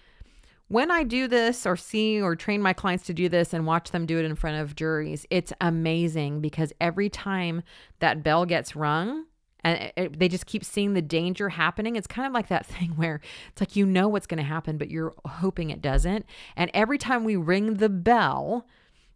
When 0.69 0.91
I 0.91 1.05
do 1.05 1.29
this 1.29 1.67
or 1.67 1.77
see 1.77 2.23
or 2.23 2.37
train 2.37 2.63
my 2.63 2.73
clients 2.73 3.05
to 3.05 3.13
do 3.13 3.29
this 3.29 3.53
and 3.53 3.67
watch 3.67 3.91
them 3.91 4.07
do 4.07 4.19
it 4.19 4.25
in 4.25 4.35
front 4.35 4.63
of 4.63 4.75
juries, 4.75 5.27
it's 5.29 5.53
amazing 5.61 6.41
because 6.41 6.73
every 6.81 7.11
time 7.11 7.63
that 7.99 8.23
bell 8.23 8.47
gets 8.47 8.75
rung, 8.75 9.27
and 9.63 9.93
it, 9.95 10.19
they 10.19 10.29
just 10.29 10.47
keep 10.47 10.65
seeing 10.65 10.95
the 10.95 11.03
danger 11.03 11.51
happening. 11.51 11.97
It's 11.97 12.07
kind 12.07 12.27
of 12.27 12.33
like 12.33 12.49
that 12.49 12.65
thing 12.75 12.93
where 12.97 13.21
it's 13.51 13.61
like 13.61 13.77
you 13.77 13.85
know 13.85 14.09
what's 14.09 14.27
going 14.27 14.39
to 14.39 14.43
happen, 14.43 14.79
but 14.79 14.91
you're 14.91 15.13
hoping 15.27 15.69
it 15.69 15.83
doesn't. 15.83 16.25
And 16.57 16.71
every 16.73 16.97
time 16.97 17.25
we 17.25 17.37
ring 17.37 17.75
the 17.75 17.91
bell, 17.91 18.67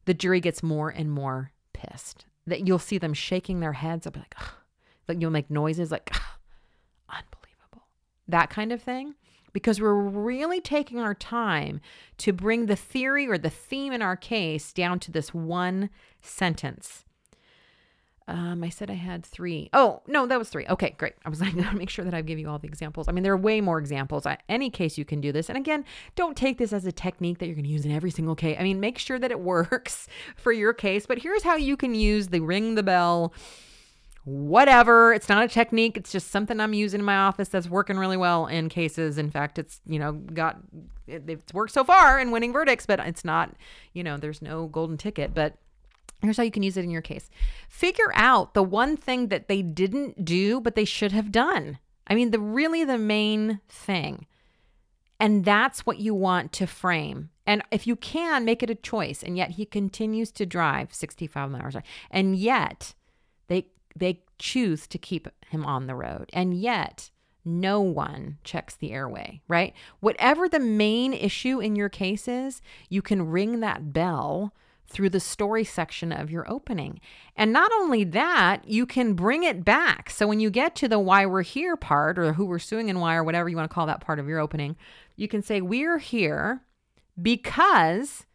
the 0.09 0.15
jury 0.15 0.41
gets 0.41 0.63
more 0.63 0.89
and 0.89 1.11
more 1.11 1.53
pissed. 1.75 2.25
That 2.47 2.67
you'll 2.67 2.79
see 2.79 2.97
them 2.97 3.13
shaking 3.13 3.61
their 3.61 3.75
heads. 3.75 4.05
They'll 4.05 4.13
be 4.13 4.21
like, 4.21 4.35
Ugh. 4.41 4.49
like 5.07 5.21
you'll 5.21 5.31
make 5.31 5.51
noises 5.51 5.91
like, 5.91 6.11
unbelievable 7.11 7.87
that 8.27 8.49
kind 8.49 8.73
of 8.73 8.83
thing, 8.83 9.17
because 9.53 9.83
we're 9.83 9.93
really 9.93 10.63
taking 10.63 10.99
our 10.99 11.15
time 11.15 11.83
to 12.17 12.33
bring 12.33 12.65
the 12.65 12.77
theory 12.77 13.27
or 13.27 13.37
the 13.37 13.51
theme 13.51 13.93
in 13.93 14.01
our 14.01 14.17
case 14.17 14.73
down 14.73 14.99
to 15.01 15.13
this 15.13 15.35
one 15.35 15.91
sentence. 16.23 17.05
Um, 18.29 18.63
I 18.63 18.69
said 18.69 18.91
I 18.91 18.95
had 18.95 19.25
three. 19.25 19.71
Oh, 19.73 20.03
no, 20.07 20.27
that 20.27 20.39
was 20.39 20.51
three. 20.51 20.67
Okay, 20.69 20.95
great. 20.99 21.15
I 21.25 21.31
was 21.31 21.41
like, 21.43 21.55
make 21.75 21.89
sure 21.89 22.05
that 22.05 22.13
I 22.13 22.21
give 22.21 22.39
you 22.39 22.49
all 22.49 22.59
the 22.59 22.69
examples. 22.69 23.09
I 23.09 23.13
mean, 23.13 23.25
there 23.25 23.33
are 23.33 23.39
way 23.39 23.61
more 23.63 23.79
examples. 23.79 24.27
I, 24.27 24.37
any 24.49 24.69
case 24.69 24.99
you 24.99 25.07
can 25.07 25.21
do 25.21 25.33
this. 25.33 25.49
And 25.49 25.57
again, 25.57 25.85
don't 26.15 26.37
take 26.37 26.59
this 26.59 26.73
as 26.73 26.85
a 26.85 26.93
technique 26.93 27.39
that 27.39 27.47
you're 27.47 27.57
gonna 27.57 27.69
use 27.69 27.87
in 27.87 27.91
every 27.91 28.11
single 28.11 28.35
case. 28.35 28.57
I 28.61 28.63
mean, 28.63 28.81
make 28.81 28.99
sure 28.99 29.19
that 29.19 29.31
it 29.31 29.41
works 29.49 30.07
for 30.37 30.53
your 30.53 30.75
case. 30.75 31.07
But 31.07 31.19
here's 31.19 31.43
how 31.43 31.57
you 31.57 31.77
can 31.77 31.95
use 31.95 32.29
the 32.29 32.41
ring 32.41 32.75
the 32.75 32.83
bell 32.83 33.33
whatever. 34.29 35.15
It's 35.15 35.29
not 35.31 35.43
a 35.43 35.49
technique. 35.49 35.97
It's 35.97 36.13
just 36.13 36.31
something 36.31 36.61
I'm 36.61 36.75
using 36.75 37.01
in 37.01 37.07
my 37.07 37.17
office 37.17 37.49
that's 37.49 37.67
working 37.67 37.97
really 37.97 38.19
well 38.19 38.47
in 38.47 38.69
cases. 38.69 39.17
In 39.17 39.31
fact, 39.31 39.59
it's, 39.59 39.81
you 39.87 39.99
know, 39.99 40.13
got, 40.13 40.59
it's 41.07 41.55
worked 41.55 41.73
so 41.73 41.83
far 41.83 42.21
in 42.21 42.31
winning 42.31 42.53
verdicts, 42.53 42.85
but 42.85 43.01
it's 43.01 43.25
not, 43.25 43.55
you 43.95 44.05
know, 44.05 44.19
there's 44.19 44.43
no 44.43 44.67
golden 44.67 44.99
ticket. 44.99 45.33
But 45.33 45.57
here's 46.23 46.37
how 46.37 46.43
you 46.43 46.51
can 46.51 46.63
use 46.63 46.77
it 46.77 46.85
in 46.85 46.91
your 46.91 47.03
case 47.03 47.31
figure 47.69 48.13
out 48.15 48.55
the 48.55 48.63
one 48.63 48.97
thing 48.97 49.29
that 49.29 49.49
they 49.49 49.63
didn't 49.63 50.25
do, 50.25 50.61
but 50.61 50.75
they 50.75 50.85
should 50.85 51.13
have 51.13 51.31
done. 51.31 51.79
I 52.07 52.15
mean, 52.15 52.31
the 52.31 52.41
really 52.41 52.85
the 52.85 52.99
main 52.99 53.61
thing. 53.69 54.27
And 55.21 55.45
that's 55.45 55.85
what 55.85 55.99
you 55.99 56.15
want 56.15 56.53
to 56.55 56.67
frame. 56.67 57.31
And 57.45 57.63
if 57.71 57.87
you 57.87 57.97
can, 57.97 58.45
make 58.45 58.63
it 58.63 58.71
a 58.71 58.75
choice. 58.75 59.23
And 59.23 59.37
yet 59.37 59.53
he 59.53 59.65
continues 59.65 60.31
to 60.33 60.47
drive 60.47 60.95
65 60.95 61.51
miles 61.51 61.75
an 61.75 61.79
hour. 61.79 61.83
And 62.11 62.37
yet 62.37 62.95
they 63.49 63.67
they 63.97 64.23
choose 64.39 64.87
to 64.87 64.99
keep 64.99 65.29
him 65.49 65.67
on 65.67 65.87
the 65.87 65.95
road. 65.95 66.31
And 66.33 66.55
yet, 66.55 67.11
no 67.45 67.81
one 67.81 68.39
checks 68.45 68.75
the 68.77 68.93
airway, 68.93 69.41
right? 69.49 69.75
Whatever 70.01 70.49
the 70.49 70.61
main 70.61 71.13
issue 71.13 71.61
in 71.61 71.75
your 71.75 71.89
case 71.89 72.29
is, 72.29 72.61
you 72.89 73.03
can 73.03 73.31
ring 73.31 73.61
that 73.61 73.93
bell 73.93 74.53
through 74.89 75.11
the 75.11 75.21
story 75.21 75.65
section 75.65 76.13
of 76.13 76.31
your 76.31 76.51
opening. 76.51 77.01
And 77.37 77.53
not 77.53 77.71
only 77.73 78.05
that, 78.05 78.67
you 78.67 78.87
can 78.87 79.13
bring 79.13 79.43
it 79.43 79.65
back. 79.65 80.11
So 80.11 80.27
when 80.27 80.41
you 80.41 80.51
get 80.51 80.75
to 80.77 80.89
the 80.89 80.99
why 80.99 81.27
we're 81.27 81.43
here 81.43 81.77
part 81.77 82.19
or 82.19 82.33
who 82.33 82.47
we're 82.47 82.59
suing 82.59 82.89
and 82.89 83.01
why 83.01 83.15
or 83.15 83.23
whatever 83.23 83.49
you 83.49 83.57
want 83.57 83.71
to 83.71 83.75
call 83.75 83.87
that 83.87 84.01
part 84.01 84.19
of 84.19 84.29
your 84.29 84.39
opening, 84.39 84.77
you 85.17 85.29
can 85.29 85.43
say, 85.43 85.61
We're 85.61 85.99
here 85.99 86.63
because 87.21 88.27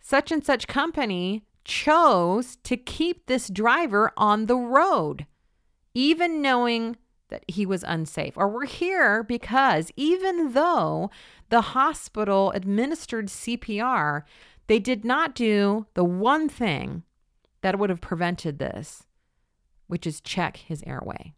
such 0.00 0.32
and 0.32 0.44
such 0.44 0.66
company 0.66 1.44
chose 1.64 2.56
to 2.64 2.76
keep 2.76 3.26
this 3.26 3.48
driver 3.48 4.12
on 4.16 4.46
the 4.46 4.56
road, 4.56 5.26
even 5.94 6.42
knowing 6.42 6.96
that 7.28 7.44
he 7.48 7.64
was 7.64 7.82
unsafe. 7.84 8.36
Or 8.36 8.48
we're 8.48 8.66
here 8.66 9.22
because 9.22 9.90
even 9.96 10.52
though 10.52 11.10
the 11.48 11.60
hospital 11.60 12.50
administered 12.52 13.28
CPR, 13.28 14.22
they 14.66 14.78
did 14.78 15.04
not 15.04 15.34
do 15.34 15.86
the 15.94 16.04
one 16.04 16.48
thing 16.48 17.02
that 17.60 17.78
would 17.78 17.90
have 17.90 18.00
prevented 18.00 18.58
this, 18.58 19.04
which 19.86 20.06
is 20.06 20.20
check 20.20 20.56
his 20.56 20.82
airway. 20.86 21.34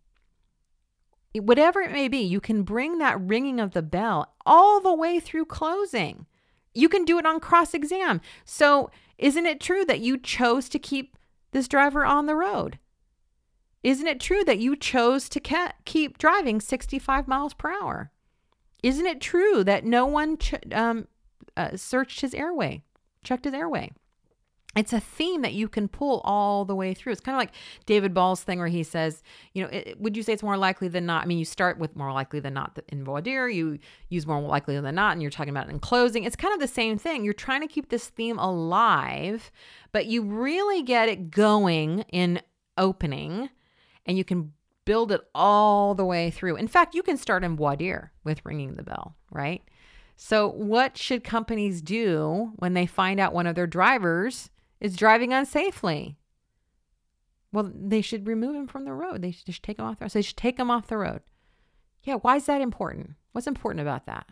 Whatever 1.35 1.81
it 1.81 1.93
may 1.93 2.09
be, 2.09 2.19
you 2.19 2.41
can 2.41 2.63
bring 2.63 2.99
that 2.99 3.21
ringing 3.21 3.61
of 3.61 3.73
the 3.73 3.83
bell 3.83 4.35
all 4.47 4.81
the 4.81 4.95
way 4.95 5.21
through 5.21 5.45
closing. 5.45 6.27
You 6.75 6.89
can 6.89 7.05
do 7.05 7.19
it 7.19 7.27
on 7.27 7.41
cross 7.41 7.75
exam. 7.75 8.21
So, 8.45 8.91
isn't 9.19 9.47
it 9.47 9.61
true 9.61 9.85
that 9.85 10.01
you 10.01 10.19
chose 10.19 10.69
to 10.71 10.79
keep 10.79 11.17
this 11.53 11.69
driver 11.69 12.05
on 12.05 12.27
the 12.27 12.35
road? 12.35 12.79
Isn't 13.83 14.07
it 14.07 14.21
true 14.21 14.45
that 14.45 14.59
you 14.59 14.77
chose 14.77 15.29
to 15.29 15.41
keep 15.85 16.19
driving 16.19 16.61
65 16.61 17.29
miles 17.29 17.55
per 17.55 17.71
hour? 17.71 18.11
Isn't 18.83 19.07
it 19.07 19.21
true 19.21 19.63
that 19.65 19.85
no 19.85 20.07
one 20.07 20.39
ch- 20.39 20.55
um, 20.73 21.07
uh, 21.57 21.77
searched 21.77 22.21
his 22.21 22.35
airway, 22.35 22.83
checked 23.27 23.45
his 23.45 23.55
airway? 23.55 23.91
it's 24.77 24.93
a 24.93 25.01
theme 25.01 25.43
that 25.43 25.55
you 25.55 25.69
can 25.69 25.89
pull 25.89 26.21
all 26.23 26.65
the 26.65 26.75
way 26.75 26.93
through. 26.93 27.13
It's 27.13 27.21
kind 27.21 27.35
of 27.35 27.41
like 27.41 27.53
David 27.87 28.13
Ball's 28.13 28.43
thing 28.43 28.59
where 28.59 28.69
he 28.69 28.83
says, 28.83 29.23
you 29.55 29.63
know, 29.63 29.71
it, 29.71 29.99
would 29.99 30.17
you 30.17 30.23
say 30.23 30.35
it's 30.35 30.43
more 30.43 30.59
likely 30.59 30.89
than 30.89 31.07
not? 31.07 31.23
I 31.23 31.27
mean, 31.27 31.39
you 31.39 31.47
start 31.47 31.79
with 31.79 31.97
more 31.97 32.13
likely 32.13 32.41
than 32.41 32.53
not 32.53 32.79
in 32.89 33.03
voir 33.03 33.23
dire, 33.23 33.49
you 33.49 33.79
use 34.11 34.27
more 34.27 34.41
likely 34.41 34.79
than 34.79 34.95
not, 34.95 35.13
and 35.13 35.23
you're 35.23 35.31
talking 35.31 35.51
about 35.51 35.69
it 35.69 35.71
in 35.71 35.81
closing. 35.81 36.25
It's 36.25 36.37
kind 36.37 36.53
of 36.53 36.61
the 36.61 36.69
same 36.69 36.99
thing. 36.99 37.25
You're 37.25 37.33
trying 37.33 37.63
to 37.63 37.67
keep 37.67 37.89
this 37.89 38.09
theme 38.09 38.39
alive, 38.39 39.51
but 39.93 40.07
you 40.07 40.23
really 40.23 40.83
get 40.83 41.09
it 41.09 41.31
going 41.31 42.01
in 42.13 42.43
opening, 42.77 43.49
and 44.05 44.19
you 44.19 44.25
can 44.25 44.53
build 44.85 45.11
it 45.11 45.23
all 45.35 45.95
the 45.95 46.05
way 46.05 46.31
through. 46.31 46.57
In 46.57 46.69
fact, 46.69 46.95
you 46.95 47.03
can 47.03 47.17
start 47.17 47.45
in 47.45 47.57
voir 47.57 47.77
dire 47.77 48.13
with 48.25 48.45
ringing 48.45 48.75
the 48.75 48.83
bell, 48.83 49.17
right? 49.31 49.63
So, 50.17 50.49
what 50.49 50.97
should 50.97 51.25
companies 51.25 51.83
do 51.83 52.53
when 52.57 52.75
they 52.75 52.87
find 52.87 53.21
out 53.21 53.35
one 53.35 53.47
of 53.47 53.55
their 53.55 53.67
drivers? 53.67 54.51
is 54.81 54.97
driving 54.97 55.31
unsafely. 55.31 56.17
Well, 57.53 57.71
they 57.75 58.03
should 58.03 58.27
remove 58.27 58.55
him 58.55 58.67
from 58.67 58.85
the 58.85 58.93
road. 58.93 59.23
They 59.23 59.31
should 59.31 59.47
just 59.47 59.63
take 59.63 59.79
him 59.79 59.87
off 59.87 59.99
the 59.99 60.05
road. 60.05 60.13
So 60.13 60.19
they 60.19 60.23
should 60.23 60.37
take 60.37 60.59
him 60.59 60.71
off 60.71 60.89
the 60.89 60.99
road. 60.99 61.21
Yeah, 62.03 62.17
why 62.17 62.37
is 62.37 62.47
that 62.47 62.61
important? 62.61 63.15
What's 63.33 63.47
important 63.47 63.81
about 63.81 64.07
that? 64.07 64.27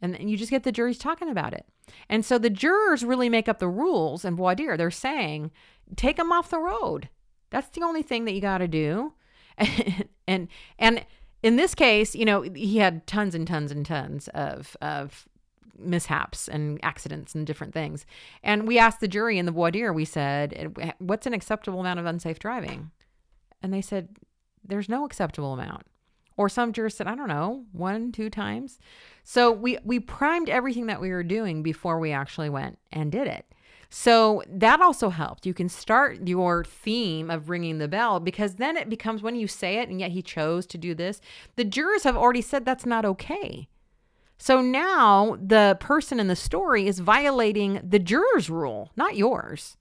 And, 0.00 0.28
you 0.28 0.36
just 0.36 0.50
get 0.50 0.64
the 0.64 0.72
juries 0.72 0.98
talking 0.98 1.28
about 1.28 1.52
it. 1.52 1.64
And 2.08 2.24
so 2.24 2.36
the 2.36 2.50
jurors 2.50 3.04
really 3.04 3.28
make 3.28 3.48
up 3.48 3.60
the 3.60 3.68
rules 3.68 4.24
and 4.24 4.36
voir 4.36 4.56
dire. 4.56 4.76
They're 4.76 4.90
saying, 4.90 5.52
take 5.94 6.18
him 6.18 6.32
off 6.32 6.50
the 6.50 6.58
road. 6.58 7.08
That's 7.50 7.68
the 7.68 7.82
only 7.82 8.02
thing 8.02 8.24
that 8.24 8.32
you 8.32 8.40
got 8.40 8.58
to 8.58 8.68
do. 8.68 9.12
and, 9.58 10.08
and 10.26 10.48
and 10.78 11.04
in 11.42 11.56
this 11.56 11.74
case, 11.74 12.14
you 12.14 12.24
know, 12.24 12.42
he 12.42 12.78
had 12.78 13.06
tons 13.06 13.34
and 13.34 13.46
tons 13.46 13.72
and 13.72 13.84
tons 13.84 14.28
of 14.28 14.76
of 14.80 15.26
mishaps 15.78 16.48
and 16.48 16.78
accidents 16.82 17.34
and 17.34 17.46
different 17.46 17.74
things. 17.74 18.06
And 18.42 18.68
we 18.68 18.78
asked 18.78 19.00
the 19.00 19.08
jury 19.08 19.38
in 19.38 19.46
the 19.46 19.52
voir 19.52 19.70
dire, 19.70 19.92
we 19.92 20.04
said, 20.04 20.76
what's 20.98 21.26
an 21.26 21.34
acceptable 21.34 21.80
amount 21.80 21.98
of 21.98 22.06
unsafe 22.06 22.38
driving? 22.38 22.90
And 23.62 23.72
they 23.72 23.80
said, 23.80 24.08
there's 24.64 24.88
no 24.88 25.04
acceptable 25.04 25.54
amount. 25.54 25.84
Or 26.36 26.48
some 26.48 26.72
jurors 26.72 26.94
said, 26.94 27.06
I 27.06 27.14
don't 27.14 27.28
know, 27.28 27.64
one, 27.72 28.12
two 28.12 28.30
times. 28.30 28.78
So 29.22 29.52
we, 29.52 29.78
we 29.84 30.00
primed 30.00 30.48
everything 30.48 30.86
that 30.86 31.00
we 31.00 31.10
were 31.10 31.22
doing 31.22 31.62
before 31.62 31.98
we 31.98 32.12
actually 32.12 32.48
went 32.48 32.78
and 32.92 33.12
did 33.12 33.26
it. 33.26 33.46
So 33.94 34.42
that 34.48 34.80
also 34.80 35.10
helped. 35.10 35.44
You 35.44 35.52
can 35.52 35.68
start 35.68 36.26
your 36.26 36.64
theme 36.64 37.30
of 37.30 37.50
ringing 37.50 37.76
the 37.76 37.88
bell 37.88 38.20
because 38.20 38.54
then 38.54 38.78
it 38.78 38.88
becomes 38.88 39.20
when 39.20 39.36
you 39.36 39.46
say 39.46 39.80
it, 39.80 39.90
and 39.90 40.00
yet 40.00 40.12
he 40.12 40.22
chose 40.22 40.64
to 40.68 40.78
do 40.78 40.94
this. 40.94 41.20
The 41.56 41.64
jurors 41.64 42.04
have 42.04 42.16
already 42.16 42.40
said 42.40 42.64
that's 42.64 42.86
not 42.86 43.04
okay. 43.04 43.68
So 44.38 44.62
now 44.62 45.36
the 45.38 45.76
person 45.78 46.18
in 46.18 46.26
the 46.26 46.34
story 46.34 46.86
is 46.86 47.00
violating 47.00 47.82
the 47.86 47.98
juror's 47.98 48.48
rule, 48.48 48.90
not 48.96 49.14
yours. 49.14 49.76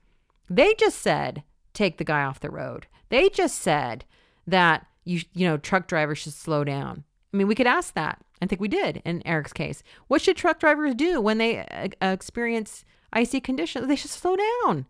They 0.49 0.73
just 0.73 0.99
said, 0.99 1.43
take 1.73 1.97
the 1.97 2.03
guy 2.03 2.23
off 2.23 2.41
the 2.41 2.51
road. 2.51 2.87
They 3.07 3.29
just 3.29 3.59
said 3.59 4.03
that 4.45 4.85
you 5.05 5.21
you 5.33 5.47
know 5.47 5.55
truck 5.55 5.87
drivers 5.87 6.17
should 6.17 6.33
slow 6.33 6.65
down. 6.65 7.05
I 7.33 7.37
mean, 7.37 7.47
we 7.47 7.55
could 7.55 7.65
ask 7.65 7.93
that. 7.93 8.19
I 8.41 8.45
think 8.45 8.59
we 8.59 8.67
did 8.67 9.01
in 9.05 9.25
Eric's 9.25 9.53
case. 9.53 9.83
What 10.09 10.21
should 10.21 10.35
truck 10.35 10.59
drivers 10.59 10.95
do 10.95 11.21
when 11.21 11.37
they 11.37 11.59
uh, 12.01 12.07
experience 12.07 12.83
icy 13.13 13.39
conditions? 13.39 13.87
They 13.87 13.95
should 13.95 14.11
slow 14.11 14.35
down. 14.35 14.85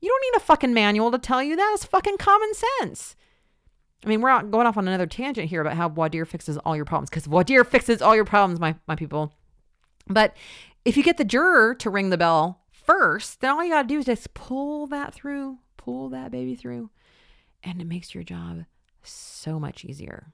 You 0.00 0.08
don't 0.08 0.32
need 0.32 0.36
a 0.36 0.44
fucking 0.44 0.74
manual 0.74 1.10
to 1.10 1.18
tell 1.18 1.42
you 1.42 1.56
that. 1.56 1.72
It's 1.74 1.84
fucking 1.84 2.18
common 2.18 2.50
sense. 2.54 3.16
I 4.04 4.08
mean, 4.08 4.20
we're 4.20 4.30
not 4.30 4.50
going 4.50 4.66
off 4.66 4.76
on 4.76 4.86
another 4.86 5.06
tangent 5.06 5.48
here 5.48 5.60
about 5.60 5.76
how 5.76 5.88
dire 5.88 6.24
fixes 6.24 6.56
all 6.58 6.76
your 6.76 6.84
problems 6.84 7.10
because 7.10 7.26
dire 7.46 7.64
fixes 7.64 8.00
all 8.00 8.14
your 8.14 8.24
problems, 8.24 8.60
my, 8.60 8.76
my 8.86 8.94
people. 8.94 9.32
But 10.06 10.36
if 10.84 10.96
you 10.96 11.02
get 11.02 11.16
the 11.16 11.24
juror 11.24 11.74
to 11.76 11.90
ring 11.90 12.10
the 12.10 12.16
bell 12.16 12.60
first, 12.70 13.40
then 13.40 13.50
all 13.50 13.64
you 13.64 13.70
got 13.70 13.82
to 13.82 13.88
do 13.88 13.98
is 13.98 14.06
just 14.06 14.34
pull 14.34 14.86
that 14.86 15.12
through, 15.12 15.58
pull 15.76 16.08
that 16.10 16.30
baby 16.30 16.54
through, 16.54 16.90
and 17.64 17.80
it 17.80 17.86
makes 17.86 18.14
your 18.14 18.22
job 18.22 18.64
so 19.02 19.58
much 19.58 19.84
easier. 19.84 20.32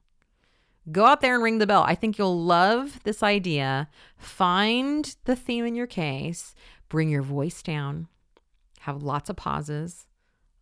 Go 0.92 1.06
out 1.06 1.23
there 1.23 1.35
and 1.35 1.42
ring 1.42 1.59
the 1.59 1.66
bell. 1.66 1.83
I 1.83 1.94
think 1.94 2.18
you'll 2.18 2.44
love 2.44 3.02
this 3.04 3.23
idea. 3.23 3.88
Find 4.18 5.16
the 5.25 5.35
theme 5.35 5.64
in 5.64 5.75
your 5.75 5.87
case, 5.87 6.54
bring 6.88 7.08
your 7.08 7.22
voice 7.22 7.62
down, 7.62 8.08
have 8.80 9.02
lots 9.02 9.30
of 9.30 9.36
pauses, 9.36 10.06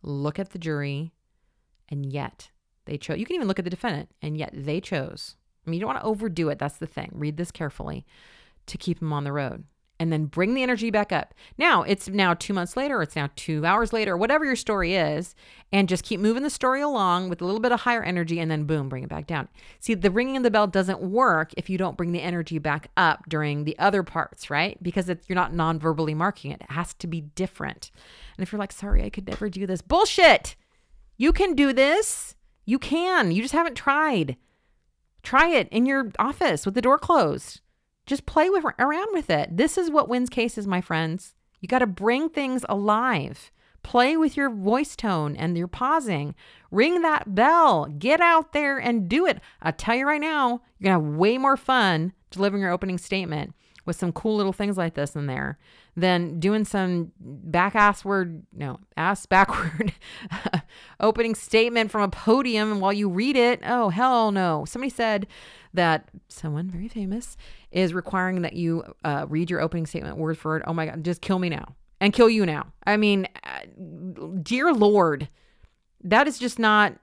look 0.01 0.39
at 0.39 0.51
the 0.51 0.59
jury, 0.59 1.13
and 1.89 2.05
yet 2.05 2.49
they 2.85 2.97
chose. 2.97 3.17
You 3.17 3.25
can 3.25 3.35
even 3.35 3.47
look 3.47 3.59
at 3.59 3.65
the 3.65 3.71
defendant, 3.71 4.09
and 4.21 4.37
yet 4.37 4.51
they 4.53 4.81
chose. 4.81 5.35
I 5.65 5.69
mean, 5.69 5.79
you 5.79 5.81
don't 5.81 5.93
want 5.93 6.01
to 6.01 6.07
overdo 6.07 6.49
it. 6.49 6.59
That's 6.59 6.77
the 6.77 6.87
thing. 6.87 7.11
Read 7.13 7.37
this 7.37 7.51
carefully 7.51 8.05
to 8.65 8.77
keep 8.77 8.99
them 8.99 9.13
on 9.13 9.23
the 9.23 9.31
road 9.31 9.63
and 9.99 10.11
then 10.11 10.25
bring 10.25 10.53
the 10.53 10.63
energy 10.63 10.91
back 10.91 11.11
up. 11.11 11.33
Now 11.57 11.83
it's 11.83 12.07
now 12.07 12.33
two 12.33 12.53
months 12.53 12.75
later, 12.75 13.01
it's 13.01 13.15
now 13.15 13.29
two 13.35 13.65
hours 13.65 13.93
later, 13.93 14.17
whatever 14.17 14.43
your 14.45 14.55
story 14.55 14.95
is, 14.95 15.35
and 15.71 15.87
just 15.87 16.03
keep 16.03 16.19
moving 16.19 16.43
the 16.43 16.49
story 16.49 16.81
along 16.81 17.29
with 17.29 17.41
a 17.41 17.45
little 17.45 17.59
bit 17.59 17.71
of 17.71 17.81
higher 17.81 18.03
energy 18.03 18.39
and 18.39 18.49
then 18.49 18.65
boom, 18.65 18.89
bring 18.89 19.03
it 19.03 19.09
back 19.09 19.27
down. 19.27 19.47
See, 19.79 19.93
the 19.93 20.11
ringing 20.11 20.37
of 20.37 20.43
the 20.43 20.51
bell 20.51 20.67
doesn't 20.67 21.01
work 21.01 21.53
if 21.57 21.69
you 21.69 21.77
don't 21.77 21.97
bring 21.97 22.11
the 22.11 22.21
energy 22.21 22.57
back 22.57 22.89
up 22.97 23.29
during 23.29 23.63
the 23.63 23.77
other 23.79 24.03
parts, 24.03 24.49
right? 24.49 24.81
Because 24.81 25.07
you're 25.07 25.35
not 25.35 25.53
non 25.53 25.79
verbally 25.79 26.13
marking 26.13 26.51
it. 26.51 26.61
It 26.61 26.71
has 26.71 26.93
to 26.95 27.07
be 27.07 27.21
different. 27.21 27.91
And 28.37 28.43
if 28.43 28.51
you're 28.51 28.59
like, 28.59 28.71
Sari, 28.71 29.03
I 29.03 29.09
could 29.09 29.27
never 29.27 29.49
do 29.49 29.65
this, 29.67 29.81
bullshit. 29.81 30.55
You 31.17 31.31
can 31.31 31.53
do 31.55 31.71
this. 31.71 32.35
You 32.65 32.79
can. 32.79 33.31
You 33.31 33.41
just 33.41 33.53
haven't 33.53 33.75
tried. 33.75 34.37
Try 35.21 35.49
it 35.49 35.69
in 35.69 35.85
your 35.85 36.11
office 36.19 36.65
with 36.65 36.75
the 36.75 36.81
door 36.81 36.97
closed. 36.97 37.61
Just 38.05 38.25
play 38.25 38.49
with 38.49 38.65
around 38.79 39.09
with 39.13 39.29
it. 39.29 39.55
This 39.55 39.77
is 39.77 39.89
what 39.89 40.09
wins 40.09 40.29
cases, 40.29 40.67
my 40.67 40.81
friends. 40.81 41.35
You 41.61 41.67
got 41.67 41.79
to 41.79 41.87
bring 41.87 42.29
things 42.29 42.65
alive. 42.67 43.51
Play 43.83 44.15
with 44.15 44.37
your 44.37 44.49
voice 44.49 44.95
tone 44.95 45.35
and 45.35 45.57
your 45.57 45.67
pausing. 45.67 46.35
Ring 46.71 47.01
that 47.01 47.35
bell. 47.35 47.85
Get 47.85 48.21
out 48.21 48.53
there 48.53 48.77
and 48.77 49.09
do 49.09 49.25
it. 49.25 49.39
I 49.61 49.71
tell 49.71 49.95
you 49.95 50.05
right 50.05 50.21
now, 50.21 50.61
you're 50.79 50.91
going 50.91 50.99
to 50.99 51.05
have 51.05 51.17
way 51.17 51.37
more 51.37 51.57
fun 51.57 52.13
delivering 52.31 52.61
your 52.61 52.71
opening 52.71 52.97
statement 52.97 53.53
with 53.85 53.95
some 53.97 54.11
cool 54.13 54.37
little 54.37 54.53
things 54.53 54.77
like 54.77 54.93
this 54.93 55.15
in 55.15 55.27
there 55.27 55.57
than 55.95 56.39
doing 56.39 56.65
some 56.65 57.11
back 57.19 57.75
ass 57.75 58.03
word, 58.05 58.43
no, 58.53 58.79
ass 58.97 59.25
backward 59.25 59.93
opening 60.99 61.35
statement 61.35 61.91
from 61.91 62.01
a 62.01 62.07
podium 62.07 62.79
while 62.79 62.93
you 62.93 63.09
read 63.09 63.35
it. 63.35 63.59
Oh, 63.65 63.89
hell 63.89 64.31
no. 64.31 64.65
Somebody 64.65 64.89
said 64.89 65.27
that 65.73 66.09
someone 66.29 66.69
very 66.69 66.87
famous 66.87 67.35
is 67.71 67.93
requiring 67.93 68.41
that 68.43 68.53
you 68.53 68.83
uh, 69.03 69.25
read 69.27 69.49
your 69.49 69.61
opening 69.61 69.85
statement 69.85 70.17
word 70.17 70.37
for 70.37 70.53
word. 70.53 70.63
Oh 70.67 70.73
my 70.73 70.85
God, 70.85 71.03
just 71.03 71.21
kill 71.21 71.39
me 71.39 71.49
now 71.49 71.75
and 71.99 72.13
kill 72.13 72.29
you 72.29 72.45
now. 72.45 72.67
I 72.85 72.97
mean, 72.97 73.27
uh, 73.43 73.61
dear 74.41 74.73
Lord, 74.73 75.29
that 76.03 76.27
is 76.27 76.37
just 76.37 76.59
not 76.59 76.95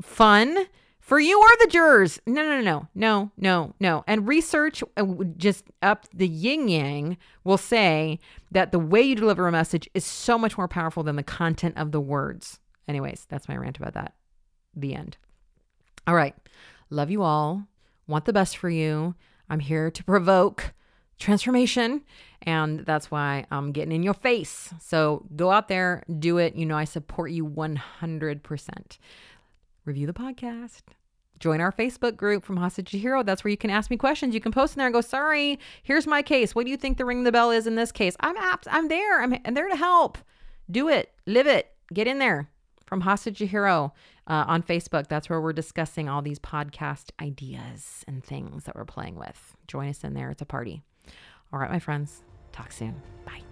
fun 0.00 0.66
for 1.00 1.18
you 1.18 1.38
or 1.38 1.48
the 1.60 1.66
jurors. 1.66 2.20
No, 2.26 2.42
no, 2.42 2.60
no, 2.60 2.88
no, 2.94 3.32
no, 3.36 3.74
no. 3.80 4.04
And 4.06 4.28
research, 4.28 4.84
uh, 4.96 5.04
just 5.36 5.64
up 5.82 6.06
the 6.14 6.28
yin 6.28 6.68
yang, 6.68 7.16
will 7.44 7.58
say 7.58 8.20
that 8.50 8.72
the 8.72 8.78
way 8.78 9.02
you 9.02 9.14
deliver 9.16 9.48
a 9.48 9.52
message 9.52 9.90
is 9.94 10.04
so 10.04 10.38
much 10.38 10.56
more 10.56 10.68
powerful 10.68 11.02
than 11.02 11.16
the 11.16 11.22
content 11.22 11.76
of 11.76 11.90
the 11.90 12.00
words. 12.00 12.60
Anyways, 12.86 13.26
that's 13.28 13.48
my 13.48 13.56
rant 13.56 13.78
about 13.78 13.94
that. 13.94 14.14
The 14.76 14.94
end. 14.94 15.16
All 16.06 16.14
right. 16.14 16.34
Love 16.90 17.10
you 17.10 17.22
all. 17.22 17.66
Want 18.06 18.24
the 18.24 18.32
best 18.32 18.56
for 18.56 18.70
you. 18.70 19.14
I'm 19.48 19.60
here 19.60 19.90
to 19.90 20.04
provoke 20.04 20.72
transformation. 21.18 22.02
And 22.42 22.80
that's 22.80 23.10
why 23.10 23.46
I'm 23.50 23.72
getting 23.72 23.92
in 23.92 24.02
your 24.02 24.14
face. 24.14 24.74
So 24.80 25.26
go 25.36 25.50
out 25.50 25.68
there, 25.68 26.02
do 26.18 26.38
it. 26.38 26.56
You 26.56 26.66
know, 26.66 26.76
I 26.76 26.84
support 26.84 27.30
you 27.30 27.46
100% 27.46 28.98
review 29.84 30.06
the 30.06 30.12
podcast. 30.12 30.82
Join 31.38 31.60
our 31.60 31.72
Facebook 31.72 32.16
group 32.16 32.44
from 32.44 32.56
Hostage 32.56 32.90
to 32.92 32.98
Hero. 32.98 33.22
That's 33.22 33.42
where 33.42 33.50
you 33.50 33.56
can 33.56 33.70
ask 33.70 33.90
me 33.90 33.96
questions. 33.96 34.34
You 34.34 34.40
can 34.40 34.52
post 34.52 34.74
in 34.74 34.78
there 34.78 34.86
and 34.86 34.94
go, 34.94 35.00
"Sari, 35.00 35.58
here's 35.82 36.06
my 36.06 36.22
case. 36.22 36.54
What 36.54 36.64
do 36.64 36.70
you 36.70 36.76
think 36.76 36.98
the 36.98 37.04
ring 37.04 37.24
the 37.24 37.32
bell 37.32 37.50
is 37.50 37.66
in 37.66 37.74
this 37.74 37.90
case?" 37.90 38.16
I'm 38.20 38.36
apt. 38.36 38.68
I'm 38.70 38.86
there. 38.86 39.20
I'm, 39.20 39.34
I'm 39.44 39.54
there 39.54 39.68
to 39.68 39.74
help. 39.74 40.18
Do 40.70 40.88
it. 40.88 41.12
Live 41.26 41.48
it. 41.48 41.74
Get 41.92 42.06
in 42.06 42.18
there. 42.20 42.48
From 42.86 43.00
Hostage 43.00 43.38
to 43.38 43.46
Hero 43.46 43.92
uh, 44.26 44.44
on 44.46 44.62
Facebook. 44.62 45.08
That's 45.08 45.28
where 45.28 45.40
we're 45.40 45.52
discussing 45.52 46.08
all 46.08 46.22
these 46.22 46.38
podcast 46.38 47.10
ideas 47.20 48.04
and 48.06 48.24
things 48.24 48.64
that 48.64 48.74
we're 48.74 48.84
playing 48.84 49.16
with. 49.16 49.56
Join 49.66 49.88
us 49.88 50.04
in 50.04 50.14
there. 50.14 50.30
It's 50.30 50.42
a 50.42 50.46
party. 50.46 50.82
All 51.52 51.58
right, 51.58 51.70
my 51.70 51.78
friends. 51.78 52.22
Talk 52.52 52.72
soon. 52.72 53.00
Bye. 53.24 53.42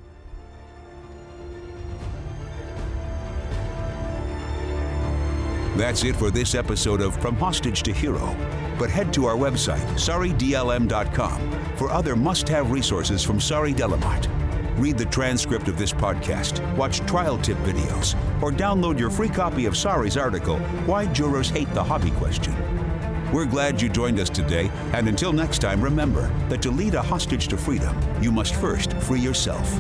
That's 5.77 6.05
it 6.05 6.17
for 6.17 6.31
this 6.31 6.55
episode 6.55 7.01
of 7.01 7.21
From 7.21 7.37
Hostage 7.37 7.83
to 7.85 7.93
Hero. 7.93 8.37
But 8.79 8.91
head 8.91 9.13
to 9.15 9.27
our 9.27 9.37
website, 9.37 9.87
saridlm.com, 9.95 11.77
for 11.77 11.91
other 11.91 12.17
must 12.17 12.49
have 12.49 12.71
resources 12.71 13.23
from 13.23 13.41
Sari 13.41 13.73
Delamotte. 13.73 14.50
Read 14.81 14.97
the 14.97 15.05
transcript 15.05 15.69
of 15.69 15.77
this 15.77 15.93
podcast, 15.93 16.65
watch 16.75 17.01
trial 17.01 17.37
tip 17.37 17.59
videos, 17.59 18.15
or 18.43 18.51
download 18.51 18.99
your 18.99 19.11
free 19.11 19.29
copy 19.29 19.67
of 19.67 19.77
Sari's 19.77 20.17
article, 20.17 20.59
Why 20.87 21.05
Jurors 21.05 21.51
Hate 21.51 21.69
the 21.75 21.85
Hobby 21.85 22.11
Question. 22.13 22.57
We're 23.31 23.45
glad 23.45 23.83
you 23.83 23.91
joined 23.91 24.19
us 24.19 24.31
today, 24.31 24.71
and 24.95 25.07
until 25.07 25.35
next 25.35 25.59
time, 25.59 25.85
remember 25.85 26.33
that 26.49 26.63
to 26.63 26.71
lead 26.71 26.95
a 26.95 27.03
hostage 27.03 27.49
to 27.49 27.59
freedom, 27.59 27.95
you 28.23 28.33
must 28.33 28.55
first 28.55 28.95
free 28.95 29.21
yourself. 29.21 29.71